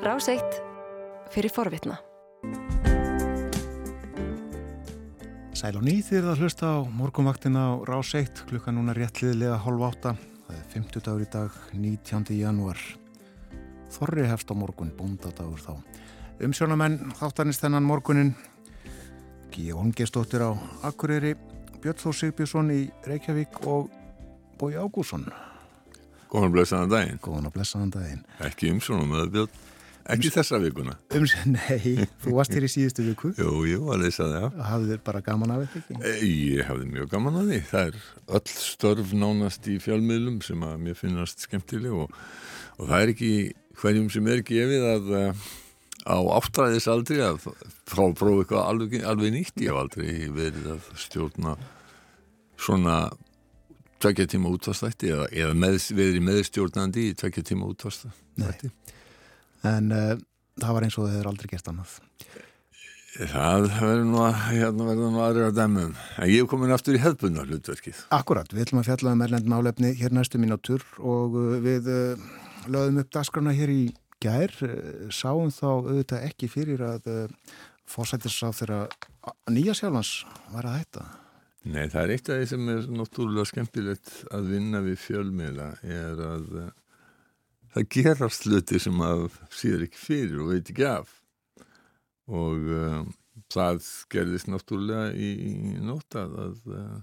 Ráseitt 0.00 0.62
fyrir 1.28 1.52
forvitna. 1.52 1.98
Sæl 5.52 5.76
og 5.76 5.84
nýð 5.84 6.06
þið 6.06 6.28
að 6.30 6.40
hlusta 6.40 6.70
á 6.72 6.78
morgunvaktina 6.88 7.64
á 7.68 7.72
Ráseitt 7.84 8.40
klukka 8.48 8.72
núna 8.72 8.94
réttliðlega 8.96 9.58
hálf 9.60 9.84
átta. 9.90 10.14
Það 10.46 10.56
er 10.56 10.64
50 10.72 11.04
dagur 11.04 11.20
í 11.20 11.28
dag, 11.28 11.60
19. 11.76 12.32
janúar. 12.32 12.80
Þorri 13.92 14.24
hefst 14.24 14.48
á 14.48 14.56
morgun, 14.56 14.94
búndadagur 14.96 15.60
þá. 15.60 15.76
Umsjónamenn 16.48 17.12
þáttanist 17.20 17.60
þennan 17.60 17.84
morgunin. 17.84 18.32
Gíón 19.52 19.92
gestóttir 19.92 20.40
á 20.40 20.56
Akureyri, 20.80 21.34
Björn 21.84 22.00
Þór 22.00 22.16
Sigbjörnsson 22.22 22.72
í 22.72 22.86
Reykjavík 23.04 23.66
og 23.68 23.92
Bói 24.56 24.80
Ágússon. 24.80 25.28
Góðan 26.32 26.48
og 26.48 26.56
blessaðan 26.56 26.94
daginn. 26.94 27.20
Góðan 27.20 27.50
og 27.50 27.52
blessaðan 27.52 27.92
daginn. 27.92 28.24
Ekki 28.48 28.72
umsjónum 28.72 29.12
með 29.12 29.36
Björn. 29.36 29.66
Ekki 30.14 30.32
þessa 30.34 30.58
vikuna? 30.62 30.96
Um, 31.16 31.26
nei, 31.54 32.06
þú 32.22 32.34
varst 32.36 32.56
hér 32.56 32.66
í 32.66 32.70
síðustu 32.72 33.04
viku. 33.06 33.30
Jú, 33.38 33.52
jú, 33.68 33.80
að 33.94 34.04
leysa 34.04 34.26
það, 34.26 34.34
já. 34.36 34.66
Hafðu 34.70 34.90
þér 34.90 35.00
bara 35.06 35.22
gaman 35.26 35.54
af 35.54 35.62
þetta 35.64 35.80
ekki? 35.80 36.26
Ég 36.26 36.68
hafði 36.68 36.90
mjög 36.90 37.14
gaman 37.14 37.40
af 37.40 37.48
því. 37.48 37.62
Það 37.70 37.88
er 37.90 38.02
öll 38.40 38.54
störf 38.56 39.14
nánast 39.22 39.70
í 39.70 39.78
fjölmiðlum 39.82 40.42
sem 40.46 40.66
að 40.66 40.76
mér 40.84 40.98
finnast 40.98 41.46
skemmtileg 41.46 41.96
og, 42.04 42.20
og 42.78 42.92
það 42.92 43.00
er 43.00 43.14
ekki 43.14 43.32
hverjum 43.80 44.12
sem 44.12 44.30
er 44.30 44.44
gefið 44.46 44.86
að 44.90 45.10
uh, 45.16 45.48
á 46.04 46.18
áttræðis 46.40 46.88
aldrei 46.90 47.22
að 47.24 47.42
frá 47.44 48.04
prófa 48.16 48.44
eitthvað 48.44 48.62
alveg, 48.66 49.00
alveg 49.06 49.34
nýtt. 49.36 49.56
Ég 49.60 49.72
hef 49.72 49.82
aldrei 49.84 50.30
verið 50.34 50.70
að 50.76 50.94
stjórna 51.06 51.56
svona 52.60 53.02
tvekja 54.00 54.26
tíma 54.34 54.52
útvastætti 54.54 55.10
eða, 55.12 55.26
eða 55.32 55.56
með, 55.56 55.76
verið 55.96 56.24
meðstjórnandi 56.24 57.10
í 57.10 57.16
tvekja 57.20 57.44
tíma 57.52 57.68
útvastætti. 57.68 58.72
En 59.66 59.92
uh, 59.92 60.14
það 60.60 60.76
var 60.76 60.86
eins 60.86 60.98
og 61.00 61.10
hefur 61.10 61.30
aldrei 61.30 61.50
gert 61.52 61.70
annað. 61.72 61.96
Það 63.10 63.64
verður 63.74 64.04
nú 64.06 64.20
að, 64.22 64.36
hérna 64.54 64.86
verður 64.86 65.10
nú 65.12 65.22
aðra 65.24 65.48
að 65.50 65.56
dæmum. 65.58 65.94
En 66.16 66.30
ég 66.30 66.44
hef 66.44 66.50
komin 66.52 66.72
aftur 66.72 66.96
í 66.96 67.00
hefðbunna 67.02 67.44
hlutverkið. 67.48 68.04
Akkurat, 68.14 68.52
við 68.54 68.68
ætlum 68.68 68.80
að 68.84 68.90
fjalla 68.92 69.14
um 69.16 69.24
erlend 69.26 69.50
málefni 69.50 69.90
hér 69.98 70.14
næstu 70.14 70.40
mínútur 70.40 70.86
og 70.98 71.34
uh, 71.36 71.56
við 71.64 71.90
uh, 71.90 72.28
lögum 72.70 73.02
upp 73.02 73.10
dasgrana 73.16 73.54
hér 73.56 73.74
í 73.74 73.82
gær. 74.22 74.54
Sáum 75.12 75.50
þá 75.52 75.66
auðvitað 75.70 76.28
ekki 76.28 76.50
fyrir 76.52 76.84
að 76.84 77.08
fórsættisáð 77.90 78.58
þeirra 78.60 78.80
nýja 79.50 79.74
sjálfans 79.76 80.12
var 80.52 80.68
að 80.68 80.78
hætta. 80.80 81.06
Nei, 81.60 81.88
það 81.92 82.02
er 82.02 82.12
eitt 82.14 82.28
af 82.30 82.38
því 82.38 82.48
sem 82.48 82.68
er 82.72 82.84
náttúrulega 82.96 83.48
skemmtilegt 83.50 84.12
að 84.32 84.46
vinna 84.54 84.80
við 84.84 85.00
fjölmiðla 85.02 85.66
er 85.84 86.22
að 86.24 86.46
það 87.74 87.88
gerast 87.96 88.46
hluti 88.48 88.80
sem 88.82 89.04
að 89.04 89.28
síður 89.54 89.86
ekki 89.86 90.00
fyrir 90.00 90.42
og 90.42 90.52
veit 90.54 90.72
ekki 90.72 90.86
af. 90.88 91.12
Og 92.30 92.66
uh, 92.70 92.98
það 93.50 93.86
gerðist 94.12 94.50
náttúrulega 94.50 95.14
í, 95.14 95.30
í 95.50 95.54
nótt 95.82 96.18
að, 96.18 96.60
uh, 96.70 96.98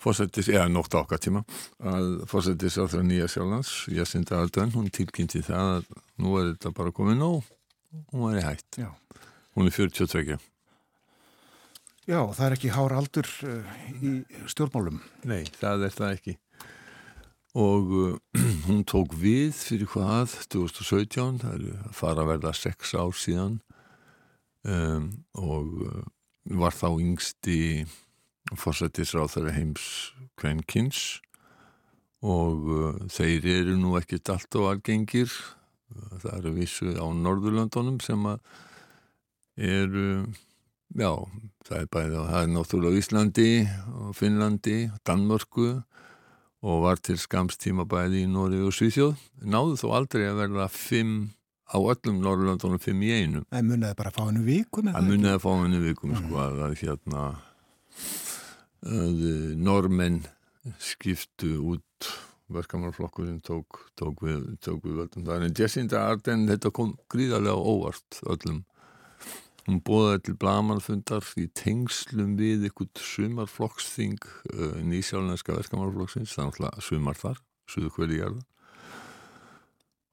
fórsættis, 0.00 0.50
eða 0.52 0.68
nótt 0.72 0.94
okkar 0.96 1.20
tíma 1.22 1.42
að 1.78 2.22
fórsættis 2.30 2.78
á 2.80 2.84
það 2.88 3.08
nýja 3.08 3.30
sjálfans 3.30 3.72
Jacinda 3.92 4.38
Ardern, 4.40 4.72
hún 4.76 4.92
tilkynnti 4.94 5.42
það 5.44 5.74
að 5.80 5.90
nú 6.22 6.36
er 6.40 6.52
þetta 6.54 6.72
bara 6.78 6.94
komið 6.94 7.20
nóg 7.20 7.50
hún 8.14 8.32
er 8.32 8.40
í 8.40 8.46
hætt. 8.46 8.78
Já. 8.78 8.90
hún 9.58 9.66
er 9.66 9.74
42 9.74 10.38
Já, 12.08 12.20
það 12.34 12.44
er 12.46 12.54
ekki 12.56 12.70
hár 12.74 12.94
aldur 12.96 13.28
uh, 13.46 13.74
í 14.02 14.12
stjórnmálum. 14.50 14.96
Nei, 15.30 15.44
það 15.60 15.84
er 15.86 15.92
það 15.94 16.14
ekki 16.16 16.36
og 17.54 17.90
uh, 17.90 18.16
hún 18.66 18.84
tók 18.86 19.14
við 19.18 19.54
fyrir 19.58 19.90
hvað? 19.90 20.36
2017, 20.52 21.40
það 21.42 21.56
er 21.56 21.64
að 21.74 21.96
fara 21.96 22.24
að 22.24 22.30
verða 22.34 22.54
sex 22.56 22.94
ár 22.94 23.16
síðan. 23.16 23.58
Um, 24.66 25.10
og 25.40 25.80
uh, 25.86 26.04
var 26.60 26.76
þá 26.76 26.88
yngsti 26.92 27.86
fórsættisráð 28.58 29.34
þeirra 29.34 29.56
heims 29.56 29.86
kvenkins. 30.40 31.20
Og 32.20 32.68
uh, 32.70 33.00
þeir 33.10 33.48
eru 33.56 33.78
nú 33.80 33.96
ekkert 33.98 34.30
allt 34.34 34.60
og 34.60 34.70
algengir. 34.74 35.32
Það 36.20 36.32
eru 36.36 36.54
vissu 36.54 36.92
á 36.94 37.06
Norðurlandunum 37.10 37.98
sem 38.04 38.30
að 38.30 38.38
eru 39.60 40.06
já, 40.96 41.10
það 41.66 41.76
er 41.80 41.88
bæðið 41.94 42.28
það 42.30 42.42
er 42.42 42.50
náttúrulega 42.54 43.00
Íslandi 43.00 43.50
og 43.90 44.12
Finnlandi, 44.18 44.76
Danmörku 45.06 45.68
og 46.60 46.82
var 46.84 47.00
til 47.00 47.16
skamstíma 47.20 47.86
bæði 47.88 48.24
í 48.24 48.30
Nóri 48.30 48.60
og 48.64 48.74
Svíþjóð 48.76 49.20
náðu 49.48 49.78
þó 49.80 49.86
aldrei 49.96 50.26
að 50.28 50.40
verða 50.42 50.66
fimm 50.72 51.20
á 51.70 51.78
öllum 51.78 52.18
Norrlandunum 52.24 52.82
fimm 52.82 53.04
í 53.06 53.12
einum 53.14 53.46
Það 53.48 53.68
munnaði 53.70 53.98
bara 54.00 54.12
að 54.12 54.18
fá 54.18 54.24
hennu 54.26 54.42
vikum 54.46 54.90
Það 54.90 55.08
munnaði 55.08 55.38
að 55.38 55.44
fá 55.44 55.50
hennu 55.52 55.80
vikum 55.84 56.12
mm. 56.12 56.24
sko 56.24 56.42
að, 56.44 56.74
hérna 56.82 57.28
að 58.80 59.22
normenn 59.60 60.20
skiptu 60.80 61.54
út 61.74 62.10
verkamannflokkurinn 62.50 63.40
tók, 63.46 63.84
tók 63.98 64.24
við, 64.26 64.42
við 64.60 64.96
völdum 64.98 65.26
það 65.28 65.46
en 65.46 65.56
Jessinda 65.56 66.02
Arden 66.10 66.48
þetta 66.50 66.72
kom 66.74 66.96
gríðarlega 67.12 67.56
óvart 67.56 68.20
öllum 68.26 68.64
Hún 69.70 69.84
bóðaði 69.86 70.20
til 70.26 70.32
blamanfundar 70.42 71.26
í 71.38 71.44
tengslum 71.54 72.32
við 72.34 72.64
ykkur 72.66 72.88
sumarflokksþing 72.98 74.16
uh, 74.18 74.80
nýsjálfnænska 74.82 75.54
verkamannflokksins, 75.54 76.32
það 76.34 76.42
er 76.42 76.48
náttúrulega 76.48 76.82
sumar 76.82 77.20
þar, 77.20 77.38
suðu 77.70 77.90
hverju 77.94 78.18
gerða. 78.18 78.42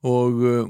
Og 0.05 0.43
uh, 0.45 0.69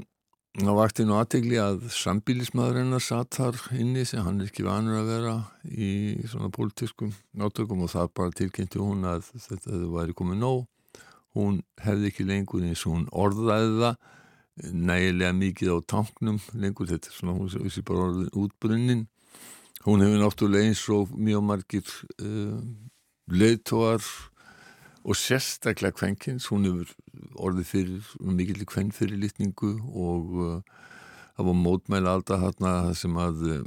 það 0.56 0.78
vakti 0.80 1.04
nú 1.04 1.18
aðtegli 1.18 1.60
að 1.60 1.84
sambílismadurinn 1.98 2.96
að 2.96 3.04
satt 3.10 3.36
þar 3.36 3.60
inni 3.76 4.06
sem 4.08 4.24
hann 4.24 4.40
er 4.40 4.48
ekki 4.48 4.64
vanur 4.64 5.02
að 5.02 5.12
vera 5.12 5.36
í 5.68 5.92
svona 6.24 6.48
pólitískum 6.56 7.12
átökum 7.36 7.84
og 7.84 7.92
það 7.92 8.14
bara 8.16 8.36
tilkynnti 8.40 8.80
hún 8.80 9.04
að 9.04 9.28
þetta 9.36 9.82
væri 9.98 10.16
komið 10.16 10.40
nóg. 10.46 10.64
Hún 11.36 11.60
hefði 11.84 12.08
ekki 12.08 12.24
lengur 12.24 12.64
eins 12.64 12.88
og 12.88 12.96
hún 12.96 13.10
orðaði 13.12 13.82
það 13.82 14.16
nægilega 14.72 15.34
mikið 15.36 15.74
á 15.74 15.78
tanknum 15.94 16.40
lengur. 16.54 16.88
Þetta 16.90 17.10
er 17.10 17.16
svona 17.16 17.36
hún 17.36 17.50
sem 17.52 17.64
vissi 17.64 17.84
bara 17.86 18.08
útbrunnin. 18.32 19.06
Hún 19.84 20.02
hefur 20.02 20.22
náttúrulega 20.22 20.68
eins 20.68 20.82
og 20.92 21.12
mjög 21.14 21.44
margir 21.46 21.92
uh, 22.22 22.58
leiðtóar 23.30 24.02
og 25.04 25.16
sérstaklega 25.16 25.94
kvenkins. 25.96 26.48
Hún 26.52 26.66
hefur 26.68 26.94
orðið 27.38 27.70
fyrir 27.70 28.10
mikil 28.18 28.66
kvenn 28.68 28.92
fyrir 28.94 29.20
litningu 29.22 29.76
og 29.94 30.34
uh, 30.38 30.58
það 31.36 31.50
var 31.50 31.60
mótmæla 31.62 32.16
alltaf 32.18 32.42
hérna 32.42 32.74
sem 32.98 33.14
að 33.18 33.46
uh, 33.46 33.62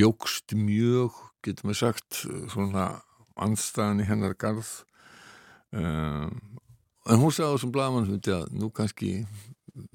jógst 0.00 0.54
mjög 0.54 1.18
getur 1.44 1.70
maður 1.70 1.80
sagt 1.80 2.24
svona 2.52 2.90
anstæðan 3.40 4.02
í 4.02 4.06
hennar 4.08 4.34
garð 4.38 4.68
En 7.10 7.18
hún 7.18 7.32
sagði 7.34 7.50
á 7.50 7.54
þessum 7.56 7.72
blagamannsfundi 7.74 8.34
að 8.36 8.44
nú 8.54 8.68
kannski 8.74 9.14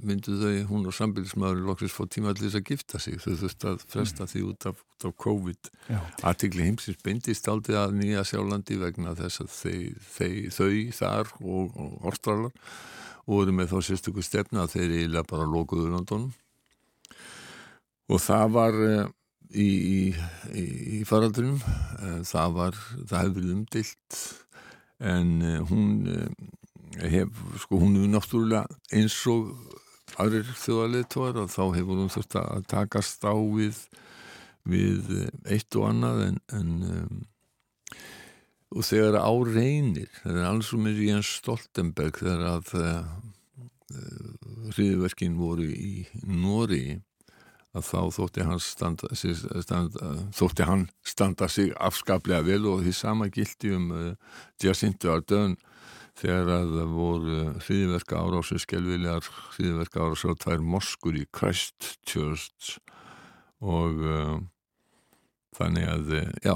myndu 0.04 0.36
þau, 0.40 0.54
hún 0.70 0.88
og 0.90 0.96
sambilsmaðurinn 0.96 1.68
loksist 1.70 1.96
fór 1.96 2.10
tíma 2.12 2.32
allir 2.32 2.48
þess 2.48 2.60
að 2.60 2.70
gifta 2.70 3.00
sig. 3.02 3.18
Þau 3.22 3.36
þurfti 3.42 3.70
að 3.70 3.86
fresta 3.92 4.28
því 4.30 4.44
út 4.50 4.68
af, 4.72 4.82
út 4.96 5.08
af 5.10 5.16
COVID. 5.24 5.70
Aðtikli 6.28 6.68
heimsins 6.68 7.02
beindist 7.06 7.50
aldrei 7.52 7.78
að 7.80 7.98
nýja 8.00 8.26
sjálflandi 8.28 8.80
vegna 8.82 9.16
þess 9.18 9.44
að 9.44 9.52
þau, 9.56 9.78
þau, 10.16 10.32
þau 10.58 10.72
þar 11.00 11.34
og, 11.42 11.78
og 11.86 12.10
orstralar 12.12 12.72
voru 13.26 13.56
með 13.58 13.72
þá 13.74 13.78
sérstökur 13.88 14.26
stefna 14.26 14.66
að 14.66 14.76
þeir 14.76 14.92
eiginlega 14.96 15.30
bara 15.32 15.48
lokuðu 15.50 15.88
landunum 15.90 16.34
og 18.06 18.20
það 18.22 18.52
var 18.54 18.76
í, 19.50 19.66
í, 19.66 20.02
í 21.00 21.00
faraldrinum. 21.10 21.58
Það 22.28 22.60
var, 22.60 22.78
það 23.10 23.32
verið 23.40 23.56
umdilt 23.56 24.20
en 25.02 25.32
hún 25.72 26.06
hef, 27.02 27.44
sko 27.64 27.80
hún 27.82 27.98
hefur 27.98 28.12
náttúrulega 28.14 28.80
eins 28.96 29.18
og 29.32 29.54
aðrir 30.22 30.48
þjóðarleitóar 30.62 31.40
og 31.44 31.54
þá 31.54 31.64
hefur 31.76 32.02
hún 32.02 32.12
þurft 32.14 32.38
að 32.40 32.68
takast 32.72 33.26
á 33.28 33.36
við 33.36 33.80
við 34.66 35.10
eitt 35.46 35.76
og 35.78 35.90
annað 35.92 36.22
en, 36.26 36.38
en 36.58 36.70
um, 36.90 37.24
og 38.76 38.86
þegar 38.88 39.20
á 39.22 39.34
reynir 39.46 40.10
það 40.24 40.40
er 40.40 40.48
alls 40.50 40.72
og 40.74 40.82
mér 40.86 41.02
í 41.04 41.12
en 41.14 41.26
Stoltenberg 41.26 42.18
þegar 42.18 42.46
að 42.56 42.72
uh, 42.82 43.04
hriðverkin 44.74 45.38
voru 45.38 45.68
í 45.70 46.08
Nóri 46.26 47.02
að 47.76 47.86
þá 47.90 48.02
þótti 48.16 48.46
hann 48.48 48.62
standa, 48.64 49.10
standa, 49.20 50.12
þótti 50.34 50.68
hann 50.68 50.88
standa 51.06 51.50
sig 51.52 51.74
afskaplega 51.76 52.46
vel 52.48 52.64
og 52.72 52.86
því 52.86 52.96
sama 52.96 53.30
gildi 53.30 53.74
um 53.76 53.90
uh, 53.94 54.12
Jacinto 54.64 55.14
Ardern 55.14 55.58
þegar 56.20 56.52
að 56.56 56.74
það 56.78 56.96
voru 56.96 57.38
hriðverka 57.66 58.22
árásir, 58.22 58.62
skelvilegar 58.64 59.30
hriðverka 59.58 60.04
árásir 60.06 60.34
á 60.34 60.42
tvær 60.46 60.64
moskur 60.64 61.20
í 61.20 61.26
Christchurch 61.36 62.78
og 63.66 64.02
uh, 64.06 64.38
þannig 65.58 65.88
að, 65.92 66.16
já. 66.44 66.56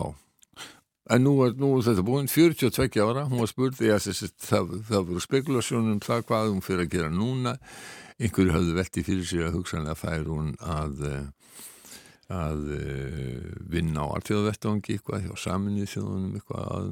En 1.10 1.26
nú 1.26 1.34
er, 1.46 1.56
nú 1.58 1.72
er 1.78 1.88
þetta 1.88 2.06
búin 2.06 2.30
42 2.30 3.02
ára, 3.02 3.26
hún 3.30 3.42
var 3.42 3.74
þessi, 3.80 4.30
það, 4.46 4.76
það 4.92 5.08
voru 5.10 5.24
spekulasjónum 5.26 6.04
það 6.06 6.26
hvað 6.30 6.52
hún 6.52 6.62
fyrir 6.66 6.86
að 6.86 6.94
gera 6.94 7.10
núna. 7.14 7.56
Einhverju 8.20 8.54
hafðu 8.54 8.76
velti 8.76 9.04
fyrir 9.08 9.26
sig 9.26 9.42
að 9.42 9.56
hugsanlega 9.58 9.98
fær 9.98 10.28
hún 10.28 10.52
að 10.60 11.06
að 12.30 12.60
vinna 13.74 14.06
á 14.06 14.14
alltjóðavettvangi 14.20 14.96
eitthvað 14.96 15.24
hjá 15.26 15.32
saminnið 15.42 15.94
þjóðunum 15.96 16.36
eitthvað, 16.38 16.90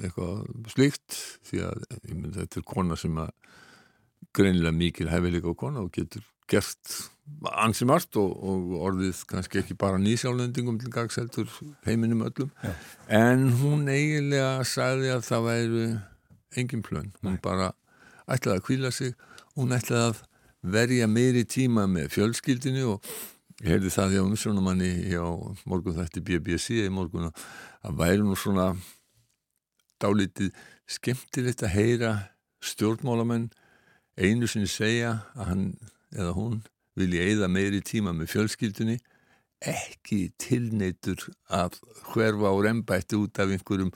eitthvað 0.00 0.70
slíkt 0.72 1.16
því 1.50 1.64
að 1.68 1.82
myndi, 2.08 2.36
þetta 2.38 2.60
er 2.62 2.68
kona 2.70 2.96
sem 3.00 3.18
að 3.20 3.32
greinilega 4.36 4.76
mikil 4.76 5.08
hefileika 5.10 5.52
á 5.52 5.60
kona 5.60 5.84
og 5.84 5.90
getur 5.92 6.24
gert 6.50 6.94
ansi 7.60 7.86
margt 7.86 8.16
og, 8.18 8.30
og 8.32 8.72
orðið 8.88 9.20
kannski 9.30 9.60
ekki 9.60 9.76
bara 9.78 10.00
nýsjálendingum 10.02 10.80
til 10.80 10.92
gagseltur 10.92 11.50
heiminum 11.86 12.24
öllum 12.26 12.50
Já. 12.64 12.72
en 13.20 13.50
hún 13.60 13.84
eiginlega 13.90 14.64
sagði 14.66 15.12
að 15.14 15.26
það 15.28 15.46
væri 15.46 15.84
engin 16.60 16.82
plön, 16.82 17.12
hún 17.22 17.36
Nei. 17.36 17.42
bara 17.44 17.70
ætlaði 18.30 18.56
að 18.56 18.64
kvíla 18.66 18.90
sig, 18.94 19.14
hún 19.58 19.76
ætlaði 19.76 20.08
að 20.08 20.24
verja 20.74 21.06
meiri 21.08 21.44
tíma 21.48 21.86
með 21.90 22.10
fjölskyldinu 22.16 22.88
og 22.96 23.12
ég 23.60 23.74
heyrði 23.74 23.92
það 23.92 24.14
hjá 24.14 24.22
umsjónumanni 24.24 24.90
hjá 25.10 25.24
morgun 25.68 25.98
þetta 25.98 26.24
BBC 26.24 26.80
í 26.80 26.92
morgun 26.92 27.28
að 27.28 27.98
væri 28.00 28.24
nú 28.24 28.36
svona 28.38 28.70
dálítið 30.00 30.54
skemmtilegt 30.88 31.64
að 31.66 31.74
heyra 31.76 32.12
stjórnmálamenn 32.64 33.50
einu 34.16 34.48
sinni 34.48 34.68
segja 34.70 35.18
að 35.36 35.50
hann 35.50 35.66
eða 36.16 36.32
hún 36.36 36.60
vilja 36.98 37.26
eigða 37.28 37.50
meiri 37.52 37.82
tíma 37.84 38.14
með 38.16 38.32
fjölskyldunni 38.32 38.96
ekki 39.60 40.30
tilneitur 40.40 41.26
að 41.52 41.76
hverfa 42.14 42.48
á 42.48 42.54
rembætti 42.64 43.18
út 43.20 43.40
af 43.42 43.52
einhverjum 43.52 43.92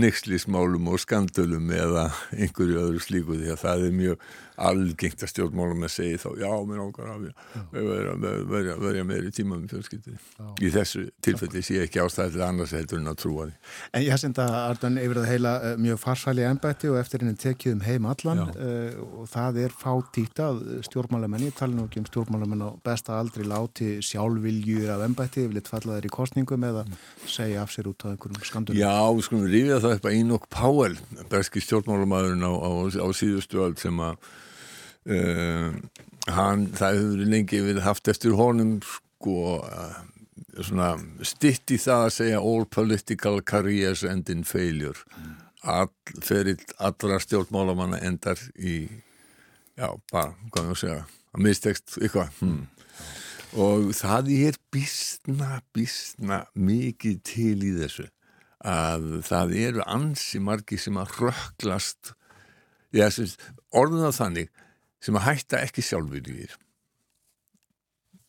nexlismálum 0.00 0.88
og 0.88 1.02
skandölum 1.02 1.68
eða 1.76 2.06
einhverju 2.32 2.80
öðru 2.80 3.02
slíku 3.04 3.36
því 3.36 3.52
að 3.52 3.60
það 3.66 3.84
er 3.84 3.98
mjög 3.98 4.24
algengt 4.56 5.22
að 5.24 5.30
stjórnmálum 5.32 5.86
að 5.86 5.92
segja 5.94 6.20
þá 6.22 6.28
já, 6.38 6.50
mér 6.68 6.82
ákvar 6.84 7.08
að 7.14 8.82
verja 8.84 9.04
meiri 9.06 9.32
tíma 9.34 9.58
með 9.58 9.74
fjölskyldinni. 9.74 10.20
Í 10.62 10.70
þessu 10.74 11.06
tilfelli 11.24 11.62
sé 11.64 11.80
ekki 11.82 12.02
ástæðilega 12.04 12.50
annars 12.52 12.74
heldur 12.76 13.00
en 13.00 13.10
að 13.10 13.18
trúa 13.24 13.48
því. 13.48 13.56
En 13.98 14.04
ég 14.06 14.20
senda 14.22 14.46
Ardan 14.60 15.00
yfir 15.02 15.20
það 15.20 15.30
heila 15.32 15.54
eh, 15.58 15.74
mjög 15.82 16.00
farsæli 16.04 16.46
ennbætti 16.46 16.90
og 16.92 17.00
eftir 17.00 17.24
henni 17.24 17.38
tekið 17.40 17.74
um 17.74 17.82
heim 17.88 18.08
allan 18.12 18.44
uh, 18.44 19.00
og 19.22 19.26
það 19.32 19.60
er 19.64 19.74
fátíkt 19.74 20.42
að 20.44 20.62
stjórnmálamenni, 20.86 21.50
ég 21.50 21.58
tala 21.58 21.74
nú 21.74 21.88
ekki 21.88 22.04
um 22.04 22.08
stjórnmálamenn 22.10 22.64
á 22.66 22.70
besta 22.86 23.18
aldri 23.18 23.48
láti 23.48 23.90
sjálfviljur 24.04 24.94
af 24.94 25.04
ennbætti, 25.08 25.48
við 25.48 25.58
litt 25.58 25.72
fallaðir 25.72 26.08
í 26.08 26.14
kostningum 26.14 26.68
eða 26.70 26.86
segja 27.26 27.64
af 27.64 27.74
sér 27.74 27.90
út 27.90 28.06
á 28.06 28.12
einhverjum 28.12 28.46
skandunum. 28.46 28.78
Já, 28.78 28.94
skulum 29.26 29.50
ríða 29.50 29.82
það 29.82 29.98
upp 29.98 30.08
að 30.10 30.18
Enoch 30.20 30.48
Powell, 30.52 30.96
berski 31.32 31.62
stjórnmálamæðurinn 31.64 32.46
á, 32.46 32.52
á, 32.54 32.70
á 33.02 33.08
síðustu 33.16 33.62
öll 33.64 33.76
sem 33.80 34.00
að 34.04 34.18
Uh, 35.04 35.74
hann, 36.32 36.68
það 36.72 36.98
hefur 36.98 37.24
lengi 37.28 37.58
verið 37.60 37.84
haft 37.84 38.08
eftir 38.08 38.32
honum 38.38 38.78
sko 38.80 39.58
uh, 39.60 39.98
svona 40.62 40.94
stitt 41.26 41.74
í 41.74 41.78
það 41.82 42.06
að 42.06 42.14
segja 42.16 42.38
all 42.40 42.64
political 42.64 43.42
careers 43.44 44.04
end 44.08 44.30
in 44.32 44.46
failure 44.48 44.96
mm. 45.18 45.34
all, 45.74 45.90
ferill 46.24 46.62
allra 46.78 47.18
stjórnmálamanna 47.20 48.00
endar 48.06 48.40
í 48.56 48.86
já, 49.76 49.90
bara, 50.12 50.32
hvað 50.54 50.72
að 50.72 50.80
segja 50.86 50.98
að 51.04 51.44
mistekst 51.50 51.98
eitthvað 52.00 52.40
hmm. 52.40 52.64
og 53.60 53.92
það 53.98 54.32
er 54.38 54.58
bísna 54.72 55.60
bísna 55.76 56.44
mikið 56.56 57.22
til 57.26 57.56
í 57.60 57.76
þessu 57.82 58.08
að 58.64 59.08
það 59.26 59.56
eru 59.60 59.88
ansi 59.90 60.40
margi 60.40 60.78
sem 60.80 60.96
að 60.96 61.18
rökklast 61.20 62.14
orðun 63.74 64.06
að 64.08 64.20
þannig 64.22 64.52
sem 65.04 65.18
að 65.20 65.26
hætta 65.28 65.60
ekki 65.64 65.84
sjálfurlýðir. 65.84 66.54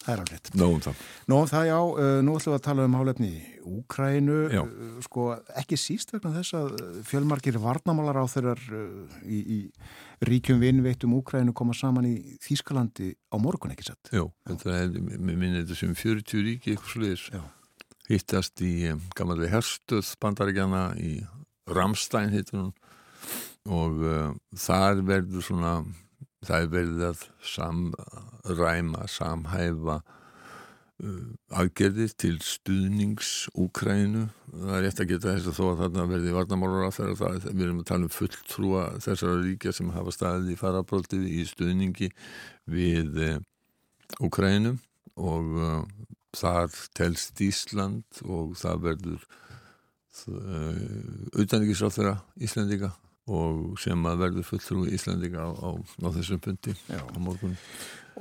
Það 0.06 0.13
er 0.13 0.22
alveg. 0.22 0.50
Nóum 0.60 0.81
það. 0.86 1.00
Nóum 1.31 1.48
það, 1.50 1.63
já. 1.66 1.77
Uh, 1.81 2.18
nú 2.22 2.33
ætlum 2.38 2.54
við 2.54 2.60
að 2.60 2.66
tala 2.68 2.83
um 2.86 2.98
hálefni 3.00 3.30
í 3.31 3.39
Úkrænu. 3.66 4.36
Uh, 4.54 5.00
sko, 5.01 5.24
ekki 5.57 5.80
síst 5.81 6.13
vegna 6.13 6.33
þess 6.36 6.57
að 6.60 6.75
fjölmarkir 7.07 7.57
varnamálar 7.63 8.19
á 8.22 8.25
þeirrar 8.30 8.62
uh, 8.69 9.16
í, 9.25 9.39
í 9.42 10.27
ríkjum 10.30 10.62
vinnveitum 10.62 11.16
Úkrænu 11.18 11.56
koma 11.57 11.74
saman 11.77 12.06
í 12.12 12.13
Þýskalandi 12.45 13.16
á 13.33 13.36
morgun, 13.42 13.74
ekki 13.74 13.88
satt? 13.89 14.13
Jó, 14.13 14.28
þetta 14.45 14.78
er, 14.83 14.94
mér 14.94 15.42
minnir 15.42 15.63
þetta 15.63 15.80
sem 15.81 15.98
40 15.98 16.48
ríki, 16.51 16.75
eitthvað 16.75 16.94
sluðis. 16.94 17.28
Hittast 18.06 18.62
í 18.62 18.75
um, 18.92 19.01
gammalvi 19.18 19.50
herstöð 19.50 20.13
bandaríkjana 20.21 20.86
í 21.01 21.18
Ramstein, 21.74 22.30
hittur 22.36 22.68
hún, 22.68 22.74
og 23.74 24.01
uh, 24.06 24.33
þar 24.54 25.01
verður 25.07 25.50
svona 25.50 25.80
það 26.45 26.63
er 26.63 26.71
verið 26.74 27.03
að 27.09 27.24
samræma, 27.53 29.07
samhæfa 29.12 29.97
uh, 30.00 31.27
aðgerðir 31.62 32.15
til 32.21 32.36
stuðnings 32.45 33.31
Úkrænu. 33.53 34.27
Það 34.51 34.74
er 34.77 34.86
rétt 34.86 35.03
að 35.03 35.12
geta 35.13 35.36
þess 35.36 35.51
að 35.51 35.59
þó 35.59 35.65
að 35.68 35.83
þarna 35.83 36.07
verði 36.13 36.36
varnamálur 36.36 36.88
að 36.88 36.97
þeirra 37.00 37.19
það. 37.21 37.47
Við 37.51 37.65
erum 37.68 37.81
að 37.81 37.89
tala 37.92 38.07
um 38.07 38.15
fulltrúa 38.15 38.83
þessara 39.06 39.38
ríkja 39.44 39.75
sem 39.75 39.94
hafa 39.95 40.15
staðið 40.15 40.51
í 40.53 40.59
farabrótið 40.59 41.30
í 41.30 41.47
stuðningi 41.51 42.12
við 42.71 43.24
uh, 43.30 43.39
Úkrænu 44.24 44.75
og 45.15 45.56
uh, 45.57 45.80
þar 46.36 46.69
telst 46.97 47.42
Ísland 47.44 48.21
og 48.27 48.53
það 48.59 48.86
verður 48.89 49.25
auðvitaðningisráð 50.15 51.89
uh, 51.89 51.95
þeirra 51.97 52.15
Íslandika 52.39 52.94
og 53.25 53.77
sem 53.81 54.06
að 54.06 54.19
verður 54.22 54.50
fulltrú 54.51 54.86
í 54.86 54.95
Íslandika 54.98 55.45
á, 55.45 55.50
á, 55.50 55.69
á 55.81 56.07
þessum 56.13 56.42
pundi 56.44 56.75
Já. 56.86 57.01
á 57.01 57.18
morgun. 57.18 57.56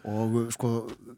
Og 0.04 0.38
sko 0.52 0.70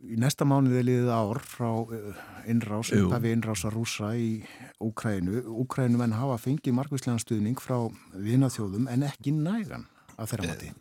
í 0.04 0.18
næsta 0.20 0.44
mánuði 0.46 0.82
liðið 0.84 1.12
ár 1.14 1.40
frá 1.40 1.70
eh, 1.96 2.24
innrás, 2.50 2.90
uppafi 2.92 3.32
innrása 3.32 3.70
rúsa 3.72 4.12
í 4.18 4.42
Úkrænu 4.84 5.46
Úkrænu 5.62 6.00
menn 6.00 6.16
hafa 6.18 6.36
fengið 6.42 6.76
margvíslegan 6.76 7.22
stuðning 7.22 7.62
frá 7.62 7.78
vinaþjóðum 8.12 8.90
en 8.92 9.06
ekki 9.08 9.32
nægan 9.36 9.86
að 10.16 10.34
þeirra 10.34 10.50
mati. 10.50 10.72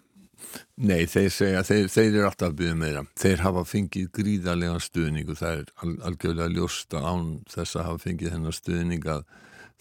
Nei, 0.76 1.06
þeir 1.10 1.30
segja, 1.32 1.62
þeir, 1.66 1.88
þeir 1.92 2.10
eru 2.10 2.26
alltaf 2.28 2.52
að 2.52 2.58
byggja 2.60 2.78
meira. 2.80 3.04
Þeir 3.22 3.44
hafa 3.46 3.64
fengið 3.70 4.10
gríðarlega 4.18 4.82
stuðning 4.84 5.32
og 5.32 5.40
það 5.40 5.62
er 5.62 5.96
algjörlega 6.10 6.52
ljósta 6.58 7.02
án 7.02 7.30
þess 7.52 7.80
að 7.80 7.88
hafa 7.90 8.04
fengið 8.04 8.36
hennar 8.36 8.58
stuðning 8.58 9.08
að 9.14 9.24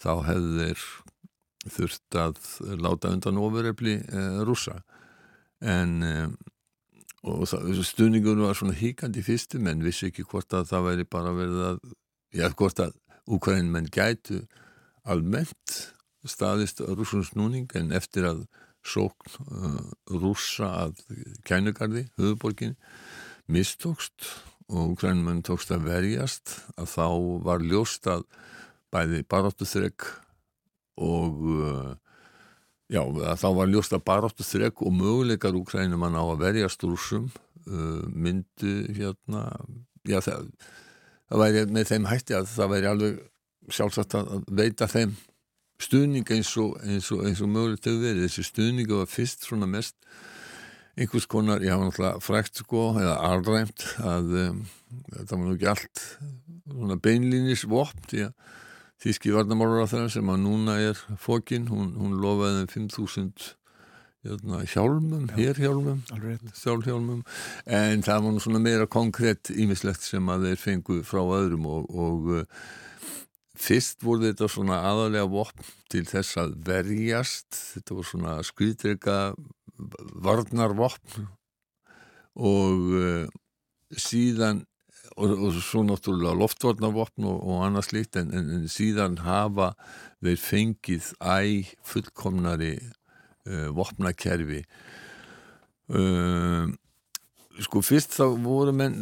þá 0.01 0.11
hefur 0.29 0.55
þeir 0.61 0.85
þurft 1.65 2.17
að 2.19 2.37
láta 2.81 3.11
undan 3.13 3.39
ofurrefli 3.41 3.97
eh, 4.01 4.41
rúsa 4.45 4.81
en 5.65 6.03
eh, 6.05 6.27
og 7.25 7.47
stuðningur 7.49 8.37
var 8.37 8.57
svona 8.57 8.75
híkandi 8.77 9.23
fyrstu 9.25 9.57
menn 9.57 9.81
vissi 9.81 10.11
ekki 10.11 10.27
hvort 10.29 10.53
að 10.53 10.69
það 10.69 10.87
væri 10.89 11.05
bara 11.09 11.31
verið 11.33 11.63
að 11.71 11.79
já, 12.37 12.45
hvort 12.53 12.81
að 12.83 12.93
Ukraín 13.25 13.71
menn 13.73 13.89
gætu 13.89 14.43
almennt 15.09 15.77
staðist 16.25 16.83
rúsums 16.85 17.33
núning 17.37 17.69
en 17.77 17.89
eftir 17.97 18.27
að 18.29 18.43
sókn 18.85 19.37
uh, 19.49 19.79
rúsa 20.13 20.69
að 20.85 21.01
kænugarði, 21.47 22.05
höfuborgin 22.19 22.75
mistókst 23.49 24.29
og 24.69 24.93
Ukraín 24.93 25.23
menn 25.25 25.41
tókst 25.45 25.73
að 25.73 25.87
verjast 25.89 26.59
að 26.77 26.91
þá 26.93 27.07
var 27.45 27.65
ljóst 27.65 28.05
að 28.09 28.27
bæði 28.93 29.23
baráttu 29.29 29.65
þrygg 29.69 30.05
og 31.01 31.43
uh, 31.51 31.91
já, 32.91 33.01
þá 33.35 33.47
var 33.57 33.71
ljósta 33.71 33.99
baróttu 33.99 34.45
þrek 34.45 34.83
og 34.85 34.95
möguleikar 34.95 35.57
úkrænum 35.57 36.05
að 36.07 36.15
ná 36.15 36.21
að 36.23 36.41
verja 36.43 36.71
stúrsum 36.71 37.29
uh, 37.67 38.03
myndu 38.09 38.75
hérna 38.95 39.47
já, 40.07 40.21
það, 40.21 40.49
það 41.29 41.45
væri 41.45 41.65
með 41.77 41.89
þeim 41.91 42.09
hætti 42.11 42.37
að 42.37 42.51
það 42.53 42.73
væri 42.75 42.91
alveg 42.91 43.23
sjálfsagt 43.75 44.17
að 44.19 44.45
veita 44.53 44.87
þeim 44.89 45.15
stuðning 45.81 46.29
eins 46.31 46.53
og, 46.61 46.77
og, 46.79 47.25
og 47.25 47.49
mögulegt 47.51 47.89
hefur 47.89 48.03
verið, 48.05 48.27
þessi 48.29 48.45
stuðningu 48.47 49.01
var 49.01 49.11
fyrst 49.11 49.43
svona 49.47 49.67
mest 49.67 49.97
einhvers 50.95 51.27
konar, 51.27 51.63
ég 51.63 51.73
hafa 51.73 51.89
náttúrulega 51.89 52.23
frækt 52.23 52.61
sko, 52.61 52.85
eða 53.01 53.15
alræmt 53.27 53.83
að 53.99 54.35
um, 54.45 54.61
þetta 55.11 55.33
var 55.33 55.41
nú 55.41 55.55
ekki 55.57 55.71
allt 55.73 56.03
svona 56.63 56.97
beinlínis 57.03 57.65
vopn 57.67 58.05
því 58.11 58.21
að 58.29 58.53
Þíski 59.05 59.29
þeirra 59.29 60.09
sem 60.09 60.29
að 60.33 60.41
núna 60.41 60.79
er 60.81 61.01
fókin, 61.21 61.67
hún, 61.69 61.91
hún 61.93 62.15
lofaði 62.23 62.65
5.000 62.71 63.51
hérna, 64.25 64.63
hjálmum, 64.65 65.27
hérhjálmum, 65.35 66.01
sjálfhjálmum, 66.57 67.21
en 67.69 68.01
það 68.05 68.25
var 68.25 68.33
nú 68.33 68.41
svona 68.41 68.61
meira 68.63 68.87
konkrétt 68.89 69.51
ímislegt 69.53 70.01
sem 70.01 70.33
að 70.33 70.47
þeir 70.49 70.63
fengu 70.63 70.99
frá 71.05 71.21
öðrum 71.21 71.67
og, 71.69 71.85
og 71.93 72.31
uh, 72.39 72.65
fyrst 73.61 74.01
voru 74.01 74.25
þetta 74.25 74.49
svona 74.49 74.81
aðalega 74.89 75.29
vopn 75.29 75.69
til 75.93 76.05
þess 76.09 76.41
að 76.41 76.57
verjast, 76.65 77.61
þetta 77.75 77.99
voru 77.99 78.09
svona 78.09 78.37
skriðdrega 78.49 79.19
varnarvopn 80.25 81.27
og 82.35 82.93
uh, 82.97 83.27
síðan 83.93 84.65
og, 85.15 85.33
og 85.47 85.57
svo 85.63 85.83
náttúrulega 85.87 86.35
loftvarnavopn 86.39 87.27
og, 87.29 87.41
og 87.43 87.65
annað 87.67 87.89
slíkt 87.89 88.19
en, 88.19 88.31
en, 88.35 88.49
en 88.57 88.69
síðan 88.71 89.19
hafa 89.23 89.73
þeir 90.23 90.41
fengið 90.41 91.11
æg 91.21 91.75
fullkomnari 91.85 92.73
uh, 92.79 93.69
vopnakerfi. 93.75 94.63
Uh, 95.85 96.73
sko 97.63 97.79
fyrst 97.85 98.17
þá 98.17 98.25
voru 98.43 98.73
menn 98.75 98.97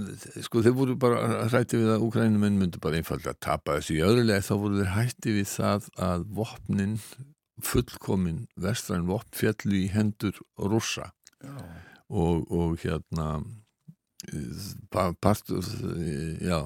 sko 0.45 0.61
þeir 0.61 0.75
voru 0.77 0.97
bara 0.99 1.47
hrætti 1.47 1.79
við 1.81 1.95
að 1.95 2.07
úkrænumenn 2.07 2.59
myndu 2.59 2.81
bara 2.83 2.99
einfallega 2.99 3.33
að 3.33 3.43
tapa 3.47 3.79
þessu. 3.79 3.97
Í 3.97 4.05
öðrulega 4.05 4.45
þá 4.45 4.55
voru 4.55 4.81
þeir 4.81 4.93
hætti 4.97 5.37
við 5.39 5.49
það 5.55 5.89
að 6.11 6.27
vopnin 6.41 6.97
fullkomin 7.63 8.45
vestræn 8.59 9.07
vopn 9.09 9.33
fjallu 9.37 9.77
í 9.77 9.89
hendur 9.93 10.37
rúsa 10.57 11.11
og, 11.43 12.49
og 12.51 12.77
hérna 12.83 13.41
partur 15.23 15.65
já. 16.41 16.59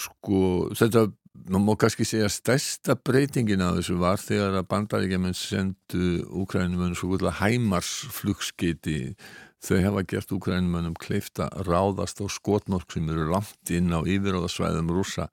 Sko 0.00 0.70
þetta 0.74 1.10
maður 1.48 1.64
má 1.64 1.76
kannski 1.80 2.06
segja 2.08 2.28
stærsta 2.32 2.96
breytingin 2.96 3.62
af 3.64 3.78
þessu 3.78 3.96
var 4.00 4.20
þegar 4.20 4.58
að 4.60 4.68
bandaríkjaman 4.72 5.36
sendu 5.36 6.24
úkrænumönnum 6.42 6.98
svo 6.98 7.32
hæmarsflugskiti 7.40 9.14
þau 9.60 9.76
hefa 9.84 10.04
gert 10.08 10.32
úkrænumönnum 10.32 10.96
kleifta 11.00 11.48
ráðast 11.68 12.20
á 12.20 12.26
skotmörk 12.28 12.92
sem 12.92 13.08
eru 13.12 13.28
langt 13.32 13.72
inn 13.72 13.92
á 13.92 14.00
yfiráðasvæðum 14.00 14.92
rúsa 14.92 15.28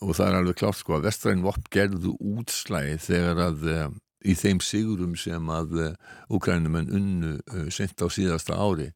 og 0.00 0.14
það 0.14 0.26
er 0.26 0.38
alveg 0.38 0.60
klárt 0.60 0.80
sko 0.80 0.96
að 0.98 1.06
vestræn 1.08 1.44
vopp 1.44 1.70
gerðu 1.72 2.14
útslægi 2.18 2.98
þegar 3.06 3.44
að 3.48 3.68
uh, 3.70 3.86
í 4.26 4.34
þeim 4.36 4.60
sigurum 4.62 5.14
sem 5.18 5.50
að 5.50 5.78
uh, 5.78 5.94
úkrænumenn 6.30 6.90
unnu 6.94 7.36
uh, 7.38 7.68
sent 7.72 8.02
á 8.02 8.06
síðasta 8.12 8.58
ári 8.58 8.90